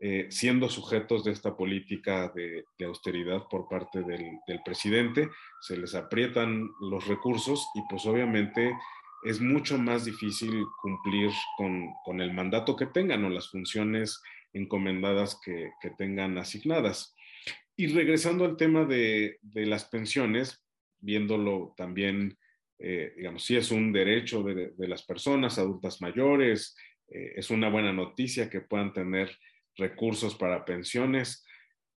[0.00, 5.30] eh, siendo sujetos de esta política de, austeridad por parte del, presidente,
[5.62, 8.74] se les aprietan los recursos y pues obviamente
[9.22, 14.20] es mucho más difícil cumplir con, el mandato que tengan o las funciones
[14.52, 17.14] encomendadas que, tengan asignadas.
[17.76, 20.62] Y regresando al tema de, las pensiones,
[20.98, 22.36] viéndolo también,
[22.78, 26.76] eh, digamos, si es un derecho de, las personas adultas mayores,
[27.08, 29.36] eh, es una buena noticia que puedan tener
[29.76, 31.44] recursos para pensiones.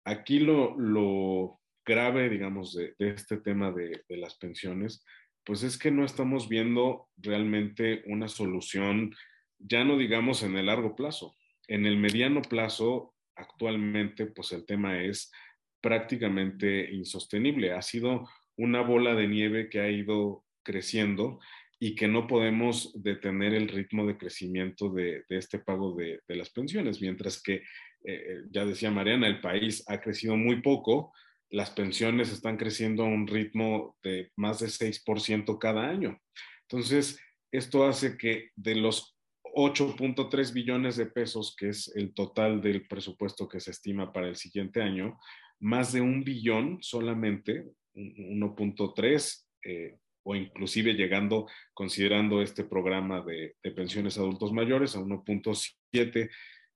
[0.04, 5.04] Aquí lo, grave, digamos, de, este tema de, las pensiones
[5.46, 9.16] pues es que no estamos viendo realmente una solución,
[9.58, 11.38] ya no digamos en el largo plazo.
[11.70, 15.32] En el mediano plazo, actualmente, pues el tema es
[15.80, 17.72] prácticamente insostenible.
[17.72, 21.40] Ha sido una bola de nieve que ha ido creciendo
[21.80, 27.02] y que no podemos detener el ritmo de crecimiento de, este pago de, las pensiones,
[27.02, 27.64] mientras que,
[28.04, 31.14] eh, ya decía Mariana, el país ha crecido muy poco,
[31.50, 36.20] las pensiones están creciendo a un ritmo de más de 6% cada año.
[36.64, 37.20] Entonces,
[37.52, 39.18] esto hace que de los
[39.56, 44.36] 8.3 billones de pesos, que es el total del presupuesto que se estima para el
[44.36, 45.18] siguiente año,
[45.60, 54.18] más de un billón solamente, 1.3, eh, o inclusive llegando, considerando este programa de, pensiones
[54.18, 56.30] adultos mayores, a 1.7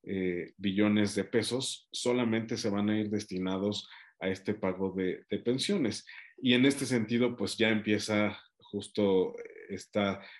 [0.04, 3.90] eh, billones de pesos, solamente se van a ir destinados
[4.22, 6.06] a este pago de, pensiones.
[6.42, 9.36] Y en este sentido, pues ya empieza justo
[9.68, 10.00] este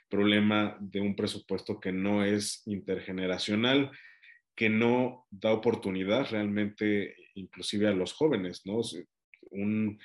[0.10, 3.92] problema de un presupuesto que no es intergeneracional,
[4.56, 8.80] que no da oportunidad realmente inclusive a los jóvenes, ¿no?
[9.50, 10.00] Un,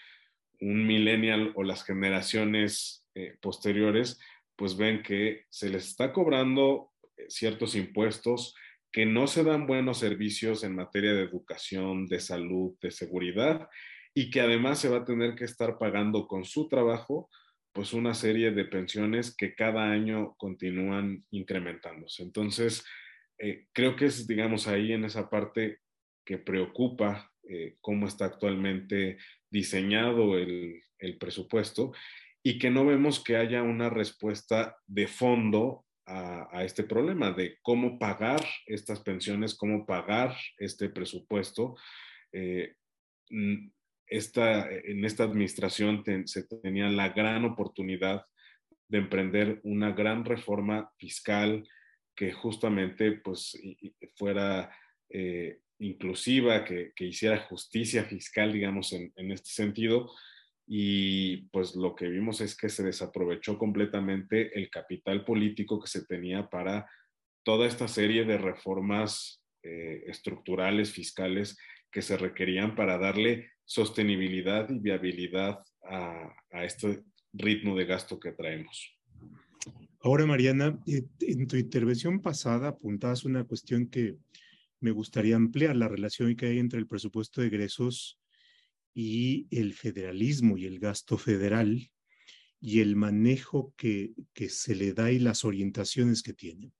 [0.60, 4.20] un millennial o las generaciones eh, posteriores,
[4.56, 8.54] pues ven que se les está cobrando eh, ciertos impuestos,
[8.92, 13.68] que no se dan buenos servicios en materia de educación, de salud, de seguridad
[14.14, 17.28] y que además se va a tener que estar pagando con su trabajo
[17.76, 22.22] pues una serie de pensiones que cada año continúan incrementándose.
[22.22, 22.82] Entonces,
[23.38, 25.80] eh, creo que es, digamos, ahí en esa parte
[26.24, 29.18] que preocupa eh, cómo está actualmente
[29.50, 31.92] diseñado el, el presupuesto
[32.42, 37.98] y que no vemos que haya una respuesta de fondo a, este problema de cómo
[37.98, 41.76] pagar estas pensiones, cómo pagar este presupuesto.
[42.32, 42.74] Eh,
[43.28, 43.72] en
[44.06, 48.24] esta administración se tenía la gran oportunidad
[48.88, 51.68] de emprender una gran reforma fiscal
[52.14, 53.60] que justamente pues,
[54.14, 54.70] fuera
[55.10, 60.10] eh, inclusiva, que, hiciera justicia fiscal, digamos, en, en este sentido,
[60.66, 66.04] y pues lo que vimos es que se desaprovechó completamente el capital político que se
[66.04, 66.88] tenía para
[67.44, 71.56] toda esta serie de reformas eh, estructurales, fiscales
[71.92, 78.96] que se requerían para darle sostenibilidad y viabilidad a, este ritmo de gasto que traemos.
[80.00, 84.16] Ahora, Mariana, eh, en tu intervención pasada apuntabas una cuestión que
[84.80, 88.18] me gustaría ampliar la relación que hay entre el presupuesto de egresos
[88.94, 91.90] y el federalismo y el gasto federal
[92.60, 94.14] y el manejo que,
[94.48, 96.72] se le da y las orientaciones que tiene,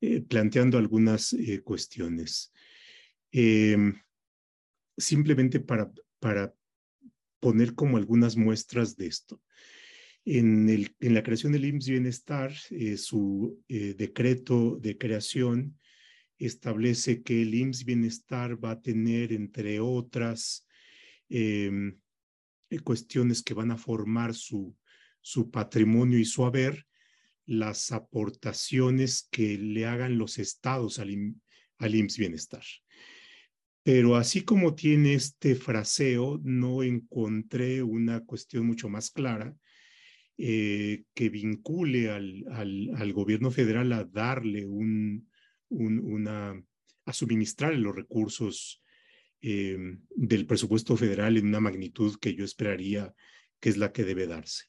[0.00, 2.52] eh, planteando algunas eh, cuestiones.
[3.30, 3.94] Em,
[4.96, 6.54] simplemente para, para
[7.40, 9.42] poner como algunas muestras de esto.
[10.24, 15.78] En, el, en la creación del IMSS Bienestar, eh, su decreto de creación
[16.46, 20.66] establece que el IMSS Bienestar va a tener, entre otras,
[21.28, 21.98] Em,
[22.70, 24.76] eh, cuestiones que van a formar su,
[25.20, 26.86] su patrimonio y su haber,
[27.46, 32.62] las aportaciones que le hagan los estados al, IMSS Bienestar.
[33.82, 39.54] Pero así como tiene este fraseo, no encontré una cuestión mucho más clara
[40.38, 45.28] eh, que vincule al, al, gobierno federal a darle un,
[47.06, 48.82] a suministrar los recursos
[49.46, 49.76] eh,
[50.16, 53.14] del presupuesto federal en una magnitud que yo esperaría
[53.60, 54.64] que es la que debe darse.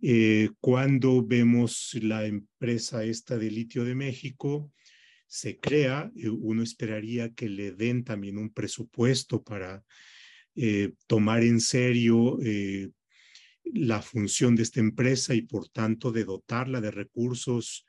[0.00, 4.72] Eh, cuando vemos la empresa esta de litio de México,
[5.26, 9.84] se crea, eh, uno esperaría que le den también un presupuesto para
[11.06, 12.38] tomar en serio
[13.64, 17.86] la función de esta empresa y por tanto de dotarla de recursos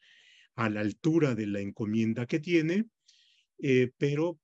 [0.55, 2.85] a la altura de la encomienda que tiene,
[3.97, 4.39] pero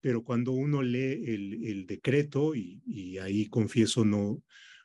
[0.00, 4.42] pero cuando uno lee el, decreto, y, ahí confieso no,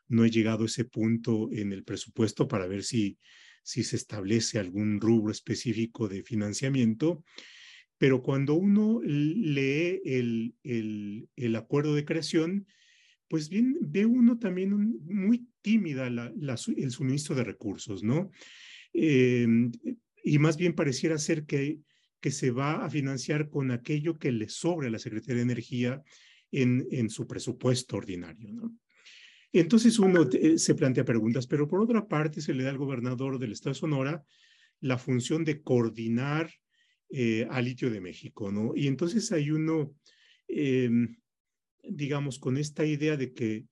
[0.08, 3.18] no he llegado a ese punto en el presupuesto para ver si,
[3.64, 7.24] si se establece algún rubro específico de financiamiento,
[7.98, 12.68] pero cuando uno lee el, el, acuerdo de creación,
[13.30, 18.32] pues bien, ve uno también muy tímida el suministro de recursos, ¿no?
[18.92, 19.72] Em,
[20.26, 21.80] y más bien pareciera ser que
[22.26, 26.04] que se va a financiar con aquello que le sobre a la Secretaría de Energía
[26.52, 28.52] en, en su presupuesto ordinario.
[28.52, 28.76] ¿no?
[29.54, 33.38] Entonces uno eh, se plantea preguntas, pero por otra parte se le da al gobernador
[33.38, 34.26] del Estado de Sonora
[34.82, 36.50] la función de coordinar
[37.12, 38.74] eh, al litio de México, ¿no?
[38.76, 39.96] Y entonces hay uno,
[40.48, 41.18] em,
[41.84, 43.68] digamos, con esta idea de que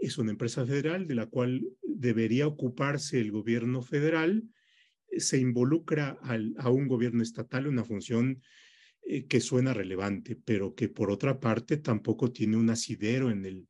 [0.00, 4.44] es una empresa federal de la cual debería ocuparse el gobierno federal,
[5.20, 6.18] se involucra
[6.58, 8.42] a un gobierno estatal una función
[9.02, 13.68] eh, que suena relevante, pero que por otra parte tampoco tiene un asidero en el,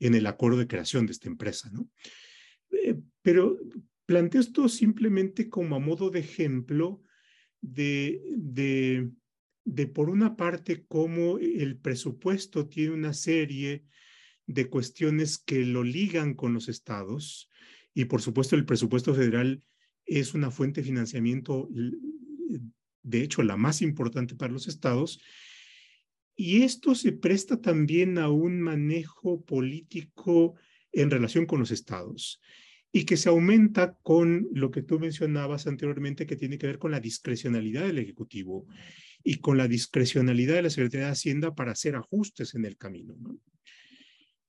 [0.00, 1.88] en el acuerdo de creación de esta empresa, ¿no?
[2.72, 3.58] Eh, pero
[4.06, 7.02] planteo esto simplemente como a modo de ejemplo
[7.60, 9.10] de, de,
[9.64, 13.84] de, por una parte, cómo el presupuesto tiene una serie
[14.46, 17.48] de cuestiones que lo ligan con los estados
[17.94, 19.62] y por supuesto el presupuesto federal
[20.18, 21.68] es una fuente de financiamiento,
[23.02, 25.20] de hecho, la más importante para los estados.
[26.34, 30.56] Y esto se presta también a un manejo político
[30.92, 32.40] en relación con los estados
[32.92, 36.90] y que se aumenta con lo que tú mencionabas anteriormente, que tiene que ver con
[36.90, 38.66] la discrecionalidad del Ejecutivo
[39.22, 43.14] y con la discrecionalidad de la Secretaría de Hacienda para hacer ajustes en el camino.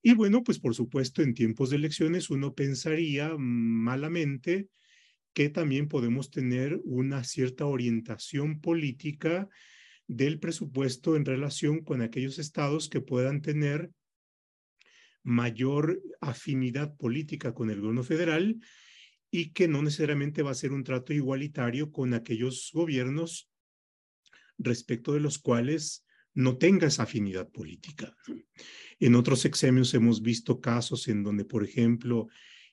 [0.01, 4.69] Y bueno, pues por supuesto, en tiempos de elecciones uno pensaría malamente
[5.33, 9.49] que también podemos tener una cierta orientación política
[10.07, 13.91] del presupuesto en relación con aquellos estados que puedan tener
[15.23, 18.59] mayor afinidad política con el gobierno federal
[19.29, 23.49] y que no necesariamente va a ser un trato igualitario con aquellos gobiernos
[24.57, 28.15] respecto de los cuales no tenga esa afinidad política.
[28.99, 32.27] En otros exemios hemos visto casos en donde, por ejemplo,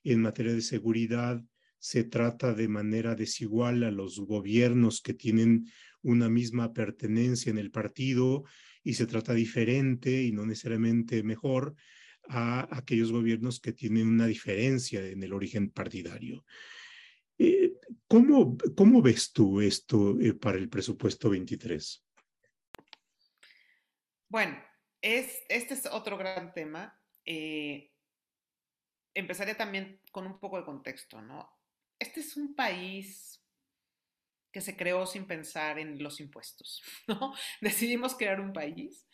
[0.05, 1.43] en materia de seguridad,
[1.79, 5.67] se trata de manera desigual a los gobiernos que tienen
[6.03, 8.45] una misma pertenencia en el partido
[8.83, 11.75] y se trata diferente y no necesariamente mejor
[12.29, 16.45] a aquellos gobiernos que tienen una diferencia en el origen partidario.
[17.39, 17.75] Eh,
[18.07, 22.05] ¿cómo, ¿Cómo ves tú esto eh, para el presupuesto 23?
[24.29, 24.59] Bueno,
[25.01, 27.01] es, este es otro gran tema.
[27.25, 27.93] Eh,
[29.15, 31.58] empezaría también con un poco de contexto, ¿no?
[31.99, 33.43] Este es un país
[34.53, 37.35] que se creó sin pensar en los impuestos, ¿no?
[37.61, 39.07] Decidimos crear un país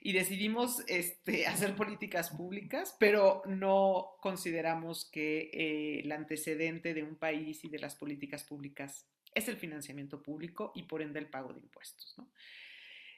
[0.00, 7.16] y decidimos este, hacer políticas públicas, pero no consideramos que eh, el antecedente de un
[7.16, 11.52] país y de las políticas públicas es el financiamiento público y por ende el pago
[11.52, 12.16] de impuestos.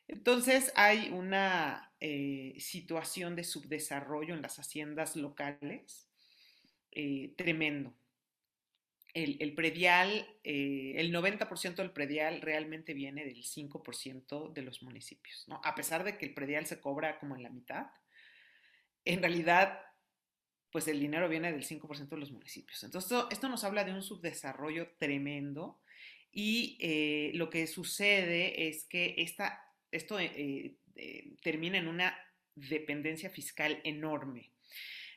[0.07, 6.09] Entonces hay una eh, situación de subdesarrollo en las haciendas locales
[6.91, 7.95] eh, tremendo.
[9.15, 15.61] El, predial, eh, el 90% del predial realmente viene del 5% de los municipios, ¿no?
[15.65, 17.87] A pesar de que el predial se cobra como en la mitad,
[19.05, 19.79] en realidad,
[20.73, 22.83] pues el dinero viene del 5% de los municipios.
[22.83, 25.81] Entonces, esto, nos habla de un subdesarrollo tremendo
[26.33, 29.63] y eh, lo que sucede es que esta,
[29.93, 30.77] esto eh,
[31.41, 32.19] termina en una
[32.57, 34.51] dependencia fiscal enorme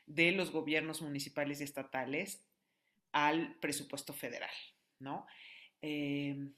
[0.06, 2.47] de los gobiernos municipales y estatales
[3.12, 4.50] al presupuesto federal,
[4.98, 5.26] ¿no?
[5.80, 6.52] Em,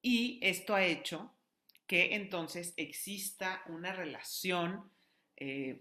[0.00, 1.32] y esto ha hecho
[1.86, 4.90] que entonces exista una relación
[5.36, 5.80] eh,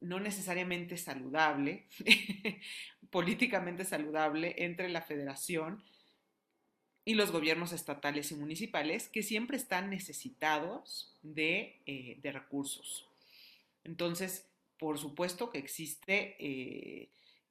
[0.00, 1.86] no necesariamente saludable,
[3.10, 5.82] políticamente saludable entre la federación
[7.04, 13.08] y los gobiernos estatales y municipales que siempre están necesitados de, eh, recursos.
[13.82, 14.46] Entonces,
[14.78, 17.08] por supuesto que existe eh,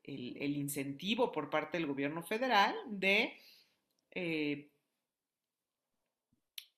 [0.07, 3.37] el, incentivo por parte del gobierno federal de
[4.11, 4.71] eh,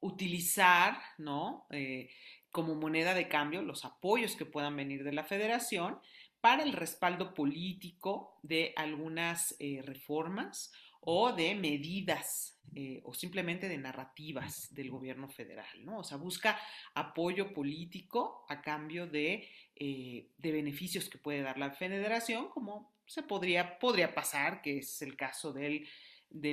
[0.02, 1.68] utilizar, ¿no?
[1.70, 2.10] Eh,
[2.52, 6.00] como moneda de cambio los apoyos que puedan venir de la federación
[6.42, 10.72] para el respaldo político de algunas eh, reformas
[11.02, 12.56] o de medidas
[13.04, 16.00] o simplemente de narrativas del gobierno federal, ¿no?
[16.00, 16.60] O sea, busca
[16.94, 23.80] apoyo político a cambio de, de beneficios que puede dar la federación, como se podría,
[23.80, 25.88] podría pasar, que es el caso del,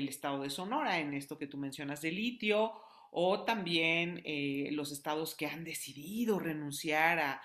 [0.08, 2.72] estado de Sonora, en esto que tú mencionas de litio,
[3.10, 7.42] o también eh, los estados que han decidido renunciar a,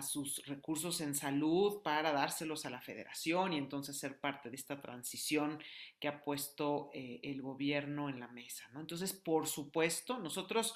[0.00, 4.80] sus recursos en salud para dárselos a la federación y entonces ser parte de esta
[4.80, 5.62] transición
[6.00, 8.66] que ha puesto eh, el gobierno en la mesa.
[8.72, 8.80] ¿no?
[8.80, 10.74] Entonces, por supuesto, nosotros,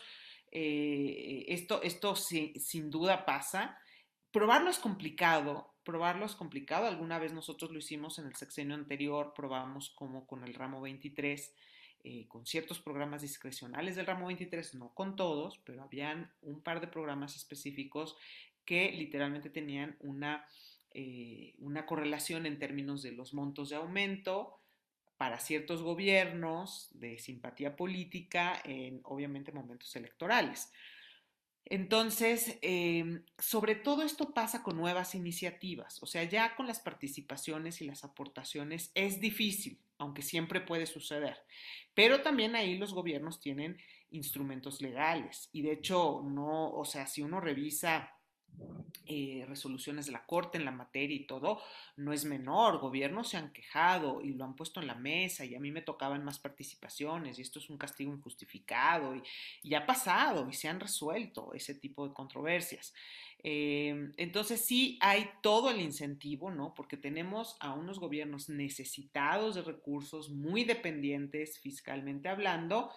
[0.53, 3.79] eh, esto, esto sin duda pasa.
[4.31, 6.87] Probarlo es complicado, probarlo es complicado.
[6.87, 11.55] Alguna vez nosotros lo hicimos en el sexenio anterior, probamos como con el ramo 23,
[12.05, 16.83] eh, con ciertos programas discrecionales del ramo 23, no con todos, pero habían un par
[16.83, 18.19] de programas específicos
[18.67, 20.47] que literalmente tenían una,
[20.93, 24.61] eh, una correlación en términos de los montos de aumento
[25.17, 30.71] para ciertos gobiernos de simpatía política en obviamente momentos electorales.
[31.71, 37.83] Entonces, em, sobre todo esto pasa con nuevas iniciativas, o sea, ya con las participaciones
[37.83, 41.37] y las aportaciones es difícil, aunque siempre puede suceder,
[41.95, 43.77] pero también ahí los gobiernos tienen
[44.11, 48.18] instrumentos legales y de hecho, no, o sea, si uno revisa
[49.07, 51.63] eh, resoluciones de la Corte en la materia y todo,
[51.97, 52.79] no es menor.
[52.79, 55.83] Gobiernos se han quejado y lo han puesto en la mesa y a mí me
[55.83, 59.23] tocaban más participaciones y esto es un castigo injustificado y,
[59.63, 62.93] y ha pasado y se han resuelto ese tipo de controversias.
[63.45, 66.75] Eh, entonces sí hay todo el incentivo, ¿no?
[66.75, 72.91] Porque tenemos a unos gobiernos necesitados de recursos, muy dependientes fiscalmente hablando,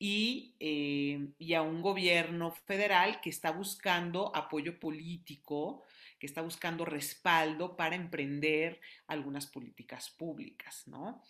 [0.00, 5.82] eh, y, a un gobierno federal que está buscando apoyo político,
[6.18, 11.22] que está buscando respaldo para emprender algunas políticas públicas, ¿no?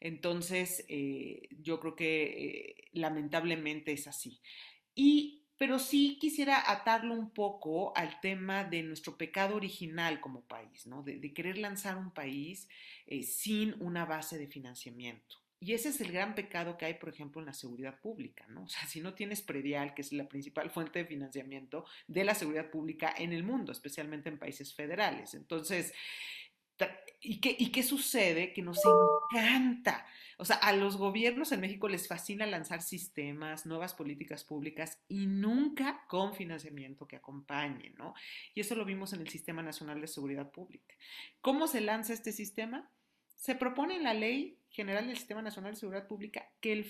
[0.00, 4.40] Entonces, eh, yo creo que eh, lamentablemente es así.
[4.94, 10.86] Y, pero sí quisiera atarlo un poco al tema de nuestro pecado original como país,
[10.86, 11.02] ¿no?
[11.02, 12.68] De, querer lanzar un país
[13.22, 15.47] sin una base de financiamiento.
[15.60, 18.64] Y ese es el gran pecado que hay, por ejemplo, en la seguridad pública, ¿no?
[18.64, 22.34] O sea, si no tienes predial, que es la principal fuente de financiamiento de la
[22.34, 25.34] seguridad pública en el mundo, especialmente en países federales.
[25.34, 25.92] Entonces,
[27.20, 28.52] ¿y qué, ¿y qué sucede?
[28.52, 30.06] Que nos encanta.
[30.36, 35.26] O sea, a los gobiernos en México les fascina lanzar sistemas, nuevas políticas públicas y
[35.26, 38.14] nunca con financiamiento que acompañe, ¿no?
[38.54, 40.94] Y eso lo vimos en el Sistema Nacional de Seguridad Pública.
[41.40, 42.88] ¿Cómo se lanza este sistema?
[43.34, 46.86] Se propone la Ley General del Sistema Nacional de Seguridad Pública que el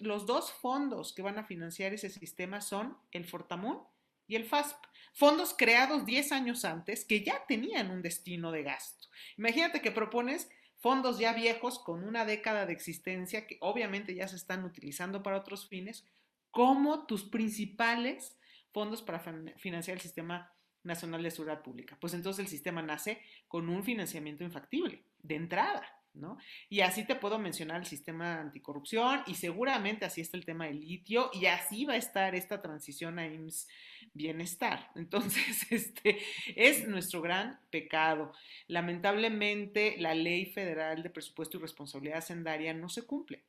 [0.00, 3.78] los dos fondos que van a financiar ese sistema son el Fortamun
[4.26, 4.76] y el FASP.
[5.12, 9.08] Fondos creados 10 años antes que ya tenían un destino de gasto.
[9.36, 10.48] Imagínate que propones
[10.78, 15.36] fondos ya viejos con una década de existencia que obviamente ya se están utilizando para
[15.36, 16.06] otros fines
[16.50, 18.38] como tus principales
[18.72, 19.20] fondos para
[19.58, 20.52] financiar el Sistema
[20.82, 21.98] Nacional de Seguridad Pública.
[22.00, 26.38] Pues entonces el sistema nace con un financiamiento infactible de entrada, ¿no?
[26.68, 30.80] Y así te puedo mencionar el sistema anticorrupción y seguramente así está el tema del
[30.80, 33.68] litio y así va a estar esta transición a IMSS
[34.12, 34.90] bienestar.
[34.94, 36.18] Entonces, este
[36.56, 38.32] es nuestro gran pecado.
[38.66, 43.44] Lamentablemente, la ley federal de presupuesto y responsabilidad hacendaria no se cumple.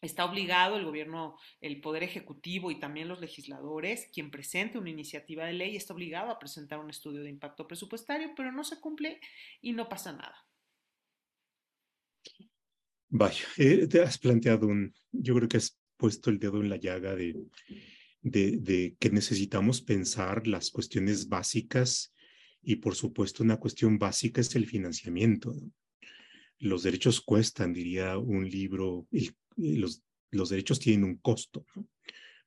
[0.00, 5.44] Está obligado el gobierno, el poder ejecutivo y también los legisladores, quien presente una iniciativa
[5.44, 9.20] de ley, está obligado a presentar un estudio de impacto presupuestario, pero no se cumple
[9.60, 10.44] y no pasa nada.
[13.14, 16.78] Vaya, eh, te has planteado un, yo creo que has puesto el dedo en la
[16.78, 17.36] llaga de,
[18.22, 22.14] de, de que necesitamos pensar las cuestiones básicas
[22.62, 25.54] y por supuesto una cuestión básica es el financiamiento.
[26.58, 29.06] Los derechos cuestan, diría un libro,
[29.56, 31.66] los, los derechos tienen un costo,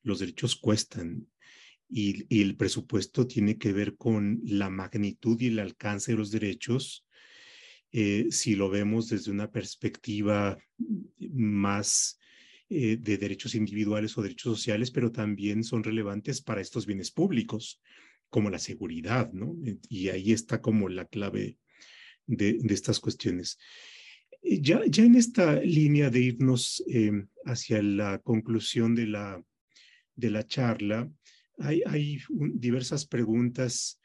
[0.01, 1.27] los derechos cuestan
[1.87, 6.31] y, y, el presupuesto tiene que ver con la magnitud y el alcance de los
[6.31, 7.05] derechos.
[7.97, 10.57] Eh, si lo vemos desde una perspectiva
[11.17, 12.19] más
[12.67, 17.81] eh, de derechos individuales o derechos sociales, pero también son relevantes para estos bienes públicos,
[18.29, 19.55] como la seguridad, ¿no?
[19.87, 21.57] Y ahí está como la clave
[22.27, 23.57] de, estas cuestiones.
[24.41, 27.13] Eh, ya, ya en esta línea de irnos eh,
[27.45, 29.41] hacia la conclusión de la,
[30.17, 31.09] de la charla,
[31.59, 32.19] hay, hay
[32.55, 34.01] diversas preguntas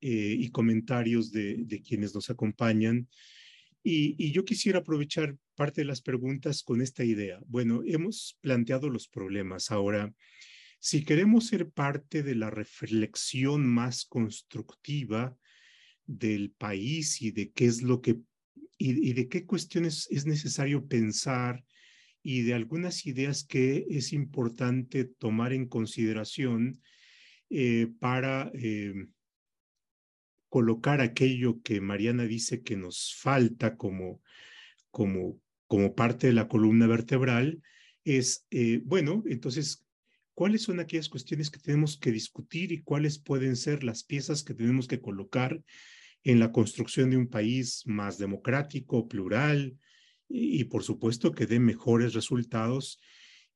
[0.00, 3.08] eh, y comentarios de, de, quienes nos acompañan.
[3.82, 7.40] Y, y, yo quisiera aprovechar parte de las preguntas con esta idea.
[7.46, 9.70] Bueno, hemos planteado los problemas.
[9.70, 10.12] Ahora,
[10.78, 15.36] si queremos ser parte de la reflexión más constructiva
[16.06, 18.18] del país y de qué es lo que
[18.78, 21.62] y, y de qué cuestiones es necesario pensar
[22.22, 26.80] y de algunas ideas que es importante tomar en consideración
[27.48, 28.94] eh, para eh,
[30.50, 34.20] colocar aquello que Mariana dice que nos falta como,
[34.90, 37.62] como, como parte de la columna vertebral,
[38.04, 39.86] es, eh, bueno, entonces,
[40.34, 44.54] ¿cuáles son aquellas cuestiones que tenemos que discutir y cuáles pueden ser las piezas que
[44.54, 45.62] tenemos que colocar
[46.24, 49.78] en la construcción de un país más democrático, plural
[50.28, 53.00] y, y, por supuesto que dé mejores resultados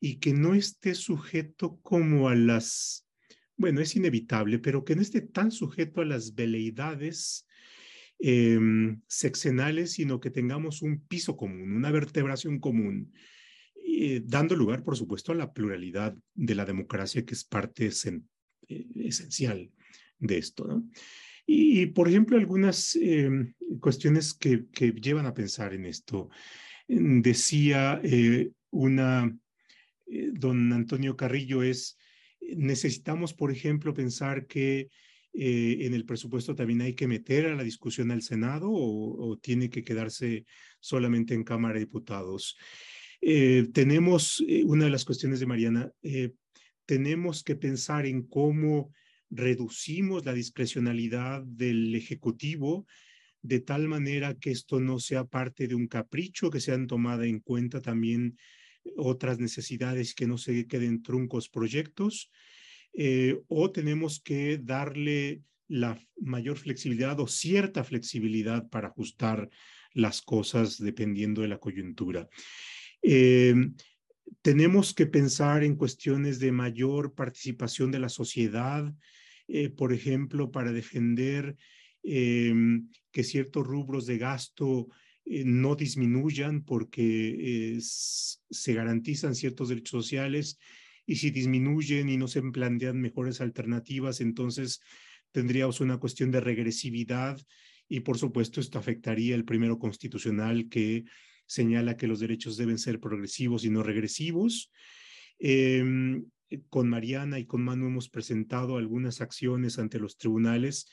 [0.00, 3.03] y que no esté sujeto como a las,
[3.56, 7.46] bueno, es inevitable, pero que no esté tan sujeto a las veleidades
[8.18, 8.58] eh,
[9.08, 13.12] sino que tengamos un piso común, una vertebración común,
[13.86, 17.90] eh, dando lugar, por supuesto, a la pluralidad de la democracia, que es parte
[18.68, 19.70] eh, esencial
[20.18, 20.84] de esto.
[21.46, 23.28] Y, por ejemplo, algunas eh,
[23.80, 24.66] cuestiones que,
[25.00, 26.30] llevan a pensar en esto.
[26.88, 29.36] Decía eh, una,
[30.32, 31.98] don Antonio Carrillo, es,
[32.56, 34.88] necesitamos, por ejemplo, pensar que
[35.36, 39.82] en el presupuesto también hay que meter a la discusión al Senado o, tiene que
[39.82, 40.44] quedarse
[40.78, 42.56] solamente en Cámara de Diputados.
[43.20, 45.90] tenemos, una de las cuestiones de Mariana,
[46.86, 48.92] tenemos que pensar en cómo
[49.30, 52.86] reducimos la discrecionalidad del Ejecutivo
[53.44, 57.40] de tal manera que esto no sea parte de un capricho, que sean tomadas en
[57.40, 58.38] cuenta también
[58.96, 62.30] otras necesidades que no se queden truncos proyectos,
[62.92, 69.50] eh, o tenemos que darle la mayor flexibilidad o cierta flexibilidad para ajustar
[69.92, 72.28] las cosas dependiendo de la coyuntura.
[73.02, 73.54] Eh,
[74.42, 78.92] tenemos que pensar en cuestiones de mayor participación de la sociedad,
[79.48, 81.56] eh, por ejemplo, para defender
[82.06, 84.88] que ciertos rubros de gasto
[85.24, 90.58] eh, no disminuyan porque se garantizan ciertos derechos sociales
[91.06, 94.80] y si disminuyen y no se plantean mejores alternativas, entonces
[95.32, 97.40] tendríamos una cuestión de regresividad
[97.88, 101.04] y por supuesto esto afectaría el primero constitucional que
[101.46, 104.72] señala que los derechos deben ser progresivos y no regresivos.
[105.38, 105.84] Eh,
[106.68, 110.88] con Mariana y con Manu hemos presentado algunas acciones ante los tribunales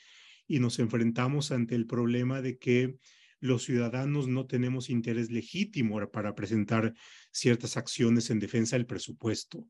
[0.46, 2.96] y nos enfrentamos ante el problema de que
[3.42, 6.94] los ciudadanos no tenemos interés legítimo para presentar
[7.30, 9.68] ciertas acciones en defensa del presupuesto.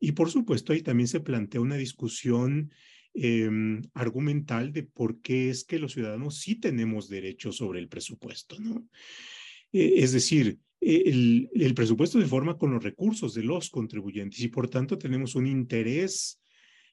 [0.00, 2.72] Y por supuesto, ahí también se plantea una discusión
[3.14, 3.50] eh,
[3.94, 8.88] argumental de por qué es que los ciudadanos sí tenemos derecho sobre el presupuesto, ¿no?
[9.72, 14.48] Eh, es decir, eh, el, presupuesto se forma con los recursos de los contribuyentes y
[14.48, 16.40] por tanto tenemos un interés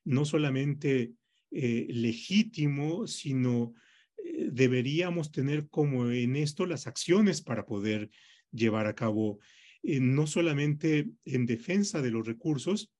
[0.04, 1.14] no solamente
[1.52, 3.74] eh, legítimo, sino
[4.52, 8.10] deberíamos tener como en esto las acciones para poder
[8.52, 9.40] llevar a cabo
[9.84, 12.92] eh, no solamente en defensa de los recursos,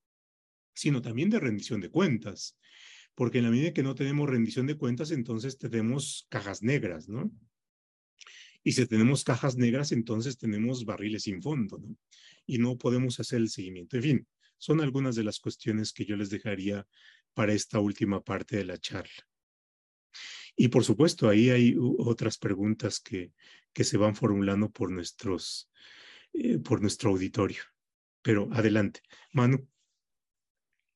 [0.74, 2.58] sino también de rendición de cuentas.
[3.14, 7.30] Porque en la medida que no tenemos rendición de cuentas, entonces tenemos cajas negras, ¿no?
[8.62, 11.96] Y si tenemos cajas negras, entonces tenemos barriles sin fondo, ¿no?
[12.46, 13.96] Y no podemos hacer el seguimiento.
[13.96, 14.28] En fin,
[14.58, 16.86] son algunas de las cuestiones que yo les dejaría
[17.34, 19.29] para esta última parte de la charla.
[20.60, 23.32] Y por supuesto, ahí hay otras preguntas que,
[23.72, 25.72] que se van formulando por, nuestros,
[26.34, 27.62] eh, por nuestro auditorio.
[28.20, 29.00] Pero adelante,
[29.32, 29.66] Manu.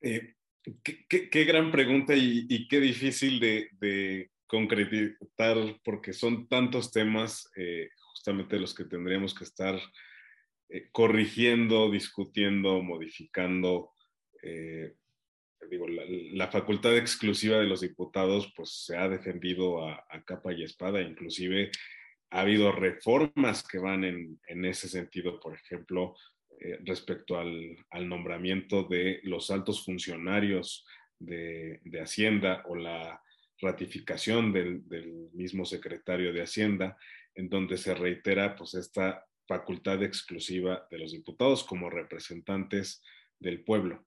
[0.03, 0.35] Eh,
[0.83, 7.89] qué, qué, gran pregunta y, qué difícil de, de, concretar porque son tantos temas eh,
[7.97, 9.81] justamente los que tendríamos que estar
[10.93, 13.95] corrigiendo, discutiendo, modificando.
[15.71, 21.01] Digo, la, facultad exclusiva de los diputados pues se ha defendido a, capa y espada,
[21.01, 21.71] inclusive
[22.31, 26.17] ha habido reformas que van en, en ese sentido, por ejemplo,
[26.61, 30.87] eh, respecto al, al, nombramiento de los altos funcionarios
[31.19, 33.21] de, de Hacienda o la
[33.61, 36.97] ratificación del, del, mismo secretario de Hacienda,
[37.35, 43.03] en donde se reitera pues esta facultad exclusiva de los diputados como representantes
[43.39, 44.07] del pueblo.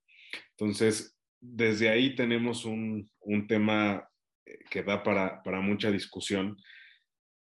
[0.52, 4.10] Entonces, desde ahí tenemos un, un tema
[4.46, 6.58] eh, que da para, para mucha discusión,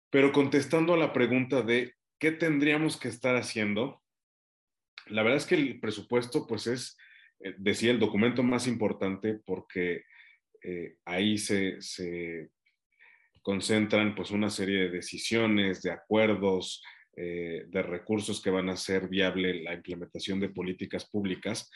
[0.10, 4.02] pero contestando a la pregunta de qué tendríamos que estar haciendo,
[5.08, 6.98] la verdad es que el presupuesto, pues es,
[7.40, 10.04] eh, decía, el documento más importante porque
[10.64, 12.50] eh, ahí se, se,
[13.42, 16.82] concentran pues una serie de decisiones, de acuerdos,
[17.16, 21.70] de recursos que van a hacer viable la implementación de políticas públicas.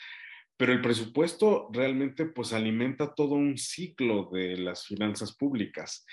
[0.60, 6.04] Pero el presupuesto realmente pues alimenta todo un ciclo de las finanzas públicas.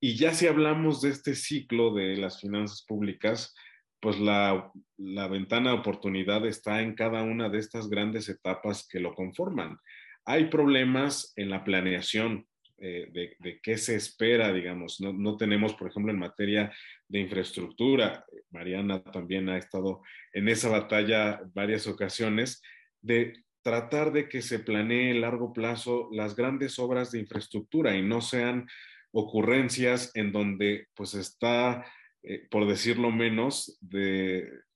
[0.00, 3.54] Y ya si hablamos de este ciclo de las finanzas públicas,
[4.00, 9.14] pues la, ventana de oportunidad está en cada una de estas grandes etapas que lo
[9.14, 9.76] conforman.
[10.24, 12.46] Hay problemas en la planeación
[12.78, 14.98] eh, de, qué se espera, digamos.
[15.02, 16.72] No, no, tenemos, por ejemplo, en materia
[17.06, 20.00] de infraestructura, Mariana también ha estado
[20.32, 22.62] en esa batalla varias ocasiones,
[23.02, 28.02] de tratar de que se planee a largo plazo las grandes obras de infraestructura y
[28.02, 28.66] no sean
[29.12, 31.84] ocurrencias en donde pues está
[32.22, 33.78] eh, por decirlo menos,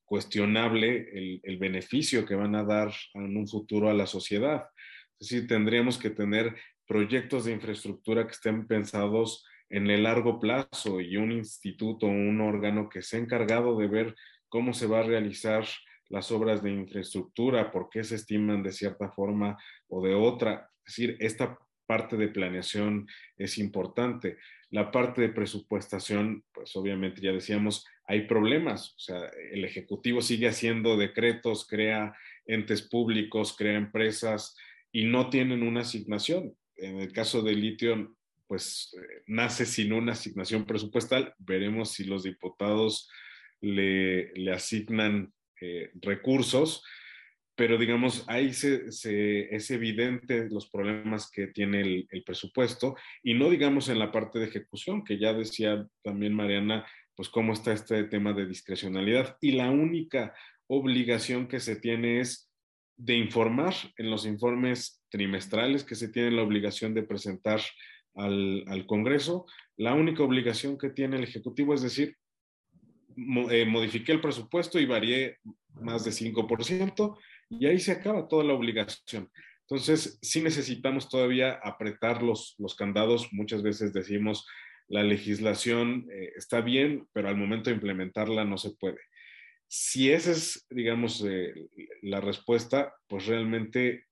[0.05, 4.66] cuestionable el, beneficio que van a dar en un futuro a la sociedad.
[5.18, 6.55] Es decir, tendríamos que tener
[6.87, 12.89] proyectos de infraestructura que estén pensados en el largo plazo y un instituto, un órgano
[12.89, 14.14] que se ha encargado de ver
[14.49, 15.66] cómo se va a realizar
[16.09, 19.57] las obras de infraestructura, por qué se estiman de cierta forma
[19.89, 20.71] o de otra.
[20.87, 24.39] Es decir, esta parte de planeación es importante.
[24.71, 28.95] La parte de presupuestación, pues obviamente ya decíamos, hay problemas.
[28.95, 32.15] O sea, el Ejecutivo sigue haciendo decretos, crea
[32.47, 34.57] entes públicos, crea empresas
[34.93, 36.55] y no tienen una asignación.
[36.77, 41.35] En el caso del litio, pues eh, nace sin una asignación presupuestal.
[41.39, 43.09] Veremos si los diputados
[43.61, 46.83] le, le asignan eh, recursos
[47.57, 51.81] pero digamos, ahí es evidente los problemas que tiene
[52.11, 56.85] el, presupuesto y no digamos en la parte de ejecución, que ya decía también Mariana,
[57.15, 60.35] pues cómo está este tema de discrecionalidad y la única
[60.67, 62.51] obligación que se tiene es
[62.97, 67.61] de informar en los informes trimestrales que se tiene la obligación de presentar
[68.17, 69.47] al Congreso,
[69.77, 72.17] la única obligación que tiene el Ejecutivo es decir,
[73.51, 75.39] eh, modifiqué el presupuesto y varié
[75.81, 77.19] más de 5%,
[77.51, 79.31] y ahí se acaba toda la obligación.
[79.69, 83.33] Entonces, sí necesitamos todavía apretar los, los candados.
[83.33, 84.47] Muchas veces decimos,
[84.89, 89.01] la legislación eh, está bien, pero al momento de implementarla no se puede.
[89.67, 91.55] Si esa es, digamos, eh,
[92.03, 94.05] la respuesta, pues realmente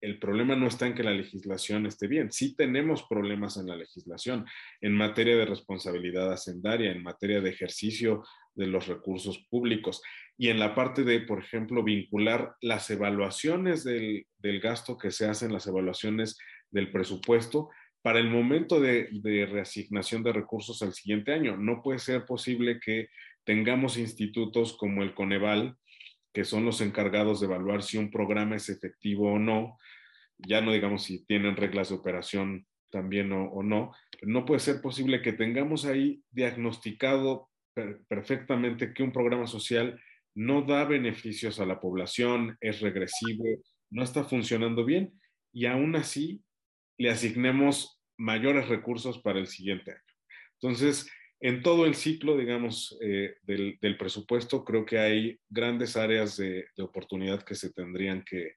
[0.00, 2.32] el problema no está en que la legislación esté bien.
[2.32, 4.44] Sí tenemos problemas en la legislación
[4.80, 8.22] en materia de responsabilidad hacendaria, en materia de ejercicio
[8.54, 10.02] de los recursos públicos.
[10.36, 14.26] Y en la parte de, por ejemplo, vincular las evaluaciones del,
[14.60, 16.38] gasto que se hacen, las evaluaciones
[16.70, 17.70] del presupuesto
[18.02, 21.56] para el momento de, de reasignación de recursos al siguiente año.
[21.56, 23.08] No puede ser posible que
[23.44, 25.76] tengamos institutos como el Coneval,
[26.32, 29.78] que son los encargados de evaluar si un programa es efectivo o no,
[30.38, 33.92] ya no digamos si tienen reglas de operación también o, no,
[34.22, 37.48] no puede ser posible que tengamos ahí diagnosticado
[38.08, 40.00] perfectamente que un programa social
[40.34, 43.44] no da beneficios a la población, es regresivo,
[43.90, 45.12] no está funcionando bien
[45.52, 46.42] y aún así
[46.98, 50.00] le asignemos mayores recursos para el siguiente año.
[50.60, 51.08] Entonces,
[51.40, 57.42] en todo el ciclo, digamos, eh, del, presupuesto, creo que hay grandes áreas de, oportunidad
[57.42, 58.56] que se tendrían que,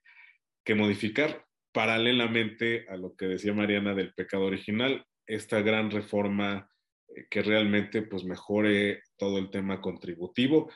[0.76, 6.70] modificar paralelamente a lo que decía Mariana del pecado original, esta gran reforma
[7.07, 10.72] eh, que realmente pues mejore todo el tema contributivo.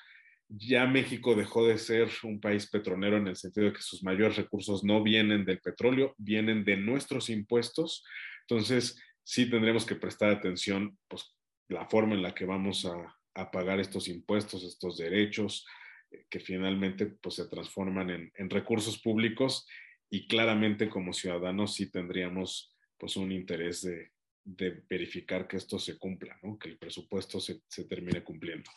[0.49, 4.35] Ya México dejó de ser un país petrolero en el sentido de que sus mayores
[4.35, 8.03] recursos no vienen del petróleo, vienen de nuestros impuestos.
[8.41, 11.35] Entonces, sí tendremos que prestar atención pues
[11.69, 13.17] la forma en la que vamos a,
[13.51, 15.65] pagar estos impuestos, estos derechos,
[16.11, 19.65] eh, que finalmente pues, se transforman en, recursos públicos
[20.09, 24.11] y claramente como ciudadanos sí tendríamos pues, un interés de,
[24.43, 28.69] verificar que esto se cumpla, que el presupuesto se, se termine cumpliendo.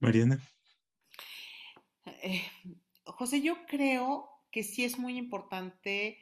[0.00, 0.38] Mariana.
[2.22, 2.42] eh,
[3.04, 6.18] José, yo creo que sí es muy importante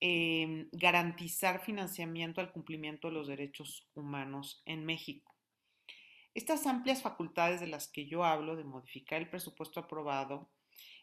[0.00, 5.34] eh, garantizar financiamiento al cumplimiento de los derechos humanos en México.
[6.34, 10.52] Estas amplias facultades de las que yo hablo de modificar el presupuesto aprobado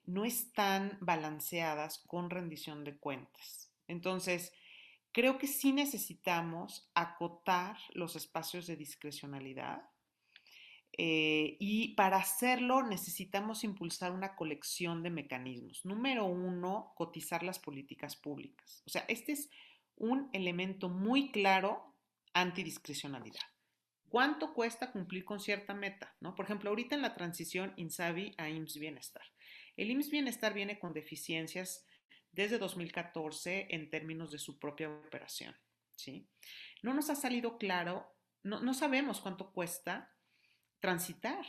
[0.05, 3.73] no están balanceadas con rendición de cuentas.
[3.87, 4.53] Entonces,
[5.15, 9.89] creo que sí necesitamos acotar los espacios de discrecionalidad
[10.97, 15.85] eh, y para hacerlo necesitamos impulsar una colección de mecanismos.
[15.85, 18.83] Número uno, cotizar las políticas públicas.
[18.85, 19.49] O sea, este es
[19.95, 21.95] un elemento muy claro
[22.33, 23.39] antidiscrecionalidad.
[24.09, 26.13] ¿Cuánto cuesta cumplir con cierta meta?
[26.19, 26.35] ¿no?
[26.35, 29.23] Por ejemplo, ahorita en la transición INSABI a IMSS Bienestar.
[29.77, 31.84] El IMSS Bienestar viene con deficiencias
[32.35, 35.55] desde 2014 en términos de su propia operación.
[35.95, 36.27] ¿sí?
[36.83, 38.05] No nos ha salido claro,
[38.43, 40.13] no, no sabemos cuánto cuesta
[40.79, 41.45] transitar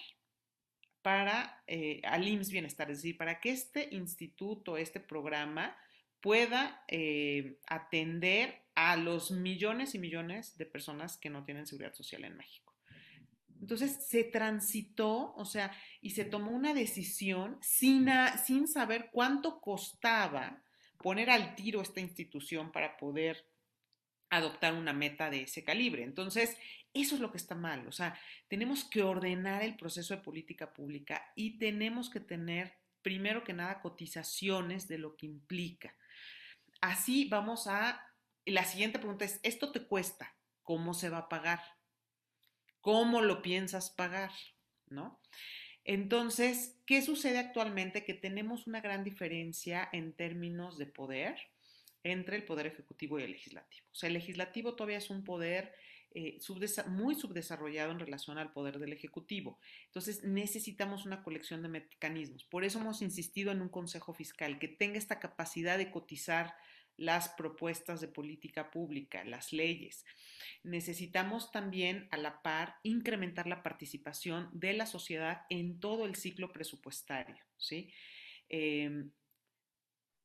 [1.03, 5.77] para eh, al IMSS Bienestar, es decir, para que este instituto, este programa
[6.21, 12.25] pueda eh, atender a los millones y millones de personas que no tienen seguridad social
[12.25, 12.75] en México.
[13.61, 18.09] Entonces se transitó, o sea, y se tomó una decisión sin,
[18.45, 20.63] sin saber cuánto costaba
[21.03, 23.47] poner al tiro esta institución para poder
[24.31, 26.03] adoptar una meta de ese calibre.
[26.03, 26.57] Entonces,
[26.93, 27.87] eso es lo que está mal.
[27.87, 28.19] O sea,
[28.49, 33.81] tenemos que ordenar el proceso de política pública y tenemos que tener, primero que nada,
[33.81, 35.95] cotizaciones de lo que implica.
[36.81, 38.03] Así vamos a...
[38.45, 40.37] La siguiente pregunta es, ¿esto te cuesta?
[40.63, 41.61] ¿Cómo se va a pagar?
[42.81, 44.31] ¿Cómo lo piensas pagar?
[44.87, 45.21] ¿No?
[45.89, 48.05] Entonces, ¿qué sucede actualmente?
[48.05, 51.37] Que tenemos una gran diferencia en términos de poder
[52.03, 53.87] entre el poder ejecutivo y el legislativo.
[53.93, 55.73] O sea, el legislativo todavía es un poder
[56.13, 56.41] eh,
[56.89, 59.61] muy subdesarrollado en relación al poder del Ejecutivo.
[59.85, 62.43] Entonces, necesitamos una colección de mecanismos.
[62.45, 66.55] Por eso hemos insistido en un Consejo Fiscal que tenga esta capacidad de cotizar
[66.97, 70.05] las propuestas de política pública, las leyes.
[70.63, 76.53] Necesitamos también, a la par, incrementar la participación de la sociedad en todo el ciclo
[76.53, 77.37] presupuestario.
[77.57, 77.93] ¿sí?
[78.49, 79.11] Em,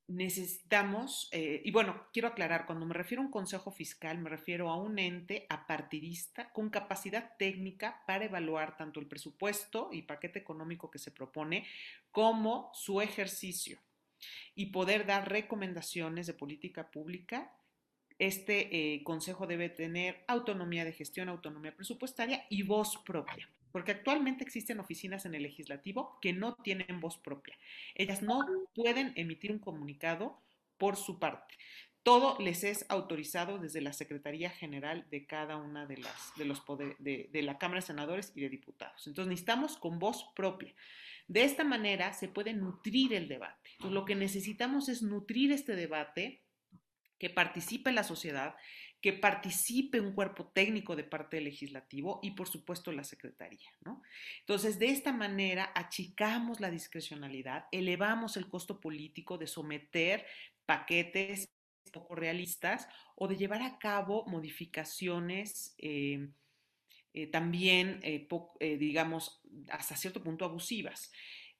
[0.08, 4.70] necesitamos, eh, y bueno, quiero aclarar, cuando me refiero a un consejo fiscal, me refiero
[4.70, 10.90] a un ente apartidista con capacidad técnica para evaluar tanto el presupuesto y paquete económico
[10.90, 11.66] que se propone
[12.10, 13.78] como su ejercicio
[14.54, 17.52] y poder dar recomendaciones de política pública.
[18.18, 24.44] Este eh, consejo debe tener autonomía de gestión, autonomía presupuestaria y voz propia porque actualmente
[24.44, 27.56] existen oficinas en el legislativo que no tienen voz propia.
[27.94, 30.38] Ellas no pueden emitir un comunicado
[30.76, 31.54] por su parte.
[32.02, 36.62] Todo les es autorizado desde la Secretaría General de cada una de las de los
[36.98, 39.06] de, la Cámara de Senadores y de Diputados.
[39.06, 40.74] Entonces necesitamos con voz propia.
[41.28, 43.70] De esta manera se puede nutrir el debate.
[43.74, 46.42] Entonces, lo que necesitamos es nutrir este debate,
[47.18, 48.56] que participe la sociedad,
[49.00, 53.70] que participe un cuerpo técnico de parte del legislativo y por supuesto la secretaría.
[54.40, 60.26] Entonces, de esta manera achicamos la discrecionalidad, elevamos el costo político de someter
[60.66, 61.52] paquetes
[61.90, 66.28] poco realistas o de llevar a cabo modificaciones eh,
[67.14, 68.26] eh, también, eh,
[68.78, 71.12] digamos, hasta cierto punto abusivas.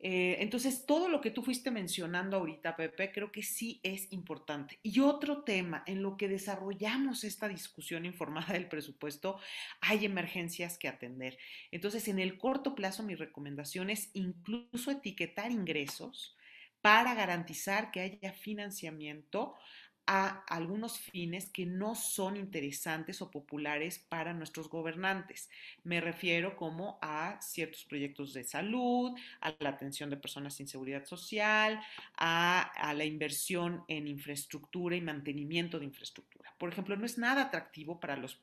[0.04, 4.80] Entonces, todo lo que tú fuiste mencionando ahorita, Pepe, creo que sí es importante.
[4.82, 9.38] Y otro tema, en lo que desarrollamos esta discusión informada del presupuesto,
[9.80, 11.38] hay emergencias que atender.
[11.70, 16.36] Entonces, en el corto plazo, mi recomendación es incluso etiquetar ingresos
[16.82, 19.54] para garantizar que haya financiamiento
[20.06, 25.48] a algunos fines que no son interesantes o populares para nuestros gobernantes.
[25.84, 31.04] Me refiero como a ciertos proyectos de salud, a la atención de personas sin seguridad
[31.04, 31.80] social,
[32.16, 36.52] a, a la inversión en infraestructura y mantenimiento de infraestructura.
[36.58, 38.40] Por ejemplo, no es nada atractivo para los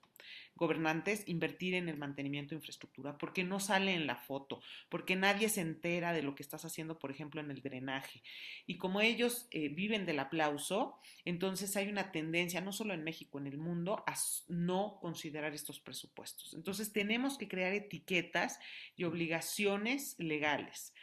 [0.59, 5.49] gobernantes invertir en el mantenimiento de infraestructura, porque no sale en la foto, porque nadie
[5.49, 8.21] se entera de lo que estás haciendo, por ejemplo, en el drenaje.
[8.67, 13.39] Y como ellos eh, viven del aplauso, entonces hay una tendencia, no solo en México,
[13.39, 14.15] en el mundo, a
[14.49, 16.53] no considerar estos presupuestos.
[16.53, 18.59] Entonces tenemos que crear etiquetas
[18.95, 20.93] y obligaciones legales.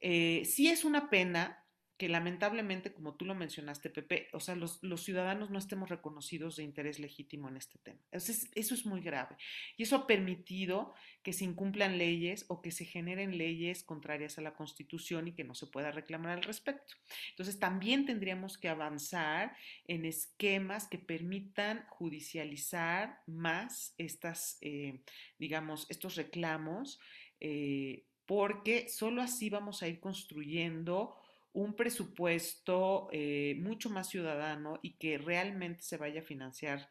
[0.00, 1.65] Eh, sí es una pena
[1.96, 6.62] que lamentablemente, como tú lo mencionaste, Pepe, o sea, los, ciudadanos no estemos reconocidos de
[6.62, 8.00] interés legítimo en este tema.
[8.10, 9.36] eso es muy grave.
[9.76, 14.42] Y eso ha permitido que se incumplan leyes o que se generen leyes contrarias a
[14.42, 16.94] la Constitución y que no se pueda reclamar al respecto.
[17.30, 25.00] Entonces, también tendríamos que avanzar en esquemas que permitan judicializar más estas, eh,
[25.38, 27.00] digamos, estos reclamos.
[27.40, 31.16] Eh, porque solo así vamos a ir construyendo
[31.56, 36.90] un presupuesto eh, mucho más ciudadano y que realmente se vaya a financiar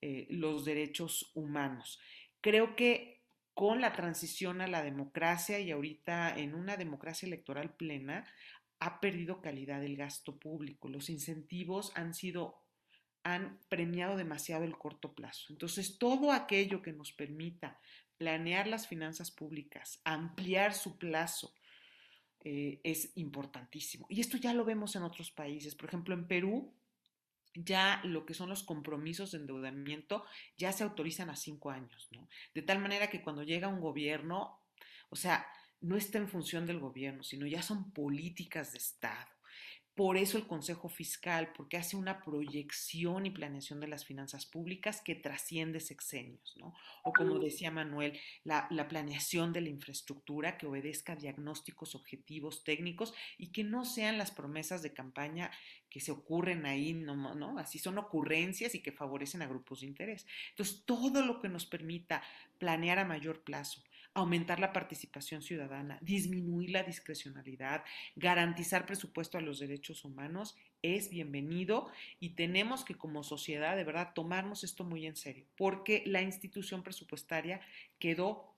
[0.00, 2.00] eh, los derechos humanos.
[2.40, 3.20] Creo que
[3.52, 8.26] con la transición a la democracia y ahorita en una democracia electoral plena,
[8.80, 10.88] ha perdido calidad el gasto público.
[10.88, 12.62] Los incentivos han sido
[13.22, 15.46] han premiado demasiado el corto plazo.
[15.50, 17.80] Entonces, todo aquello que nos permita
[18.18, 21.52] planear las finanzas públicas, ampliar su plazo,
[22.48, 24.06] eh, es importantísimo.
[24.08, 25.74] Y esto ya lo vemos en otros países.
[25.74, 26.72] Por ejemplo, en Perú,
[27.56, 30.24] ya lo que son los compromisos de endeudamiento
[30.56, 32.28] ya se autorizan a cinco años, ¿no?
[32.54, 34.60] De tal manera que cuando llega un gobierno,
[35.08, 35.44] o sea,
[35.80, 39.26] no está en función del gobierno, sino ya son políticas de Estado.
[39.96, 45.00] Por eso el Consejo Fiscal, porque hace una proyección y planeación de las finanzas públicas
[45.00, 46.74] que trasciende sexenios, ¿no?
[47.02, 48.12] O como decía Manuel,
[48.44, 54.18] la, planeación de la infraestructura que obedezca a diagnósticos objetivos técnicos y que no sean
[54.18, 55.50] las promesas de campaña
[55.88, 57.34] que se ocurren ahí, ¿no?
[57.34, 57.58] ¿no?
[57.58, 60.26] Así son ocurrencias y que favorecen a grupos de interés.
[60.50, 62.22] Entonces, todo lo que nos permita
[62.58, 63.82] planear a mayor plazo,
[64.16, 67.84] aumentar la participación ciudadana, disminuir la discrecionalidad,
[68.16, 74.14] garantizar presupuesto a los derechos humanos, es bienvenido y tenemos que como sociedad de verdad
[74.14, 77.60] tomarnos esto muy en serio, porque la institución presupuestaria
[77.98, 78.56] quedó,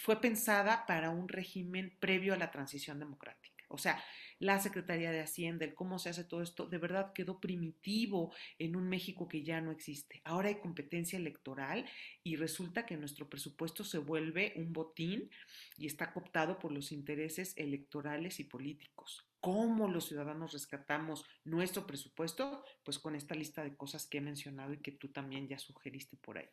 [0.00, 3.64] fue pensada para un régimen previo a la transición democrática.
[3.66, 4.00] O sea,
[4.38, 8.76] la Secretaría de Hacienda, el cómo se hace todo esto, de verdad quedó primitivo en
[8.76, 10.20] un México que ya no existe.
[10.24, 11.86] Ahora hay competencia electoral
[12.22, 15.30] y resulta que nuestro presupuesto se vuelve un botín
[15.76, 19.26] y está cooptado por los intereses electorales y políticos.
[19.40, 22.64] ¿Cómo los ciudadanos rescatamos nuestro presupuesto?
[22.84, 26.16] Pues con esta lista de cosas que he mencionado y que tú también ya sugeriste
[26.16, 26.48] por ahí.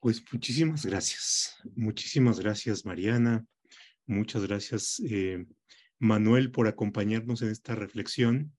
[0.00, 1.56] Pues muchísimas gracias.
[1.74, 3.46] Muchísimas gracias, Mariana.
[4.06, 5.46] Muchas gracias, eh,
[5.98, 8.52] Manuel, por acompañarnos en esta reflexión.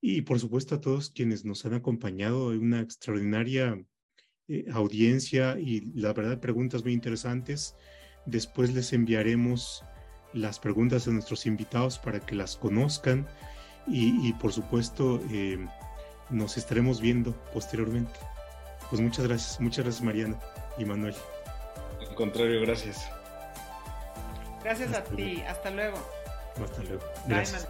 [0.00, 3.82] Y por supuesto a todos quienes nos han acompañado, hay una extraordinaria
[4.48, 7.74] eh, audiencia y la verdad preguntas muy interesantes.
[8.26, 9.82] Después les enviaremos
[10.32, 13.26] las preguntas de nuestros invitados para que las conozcan
[13.88, 15.64] y, por supuesto eh,
[16.30, 18.18] nos estaremos viendo posteriormente.
[18.90, 20.38] Pues muchas gracias, muchas gracias Mariana
[20.78, 21.14] y Manuel.
[22.00, 23.15] Al contrario, gracias.
[24.66, 25.44] Gracias a ti.
[25.46, 25.96] Hasta luego.
[26.60, 27.04] Hasta luego.
[27.28, 27.68] Gracias.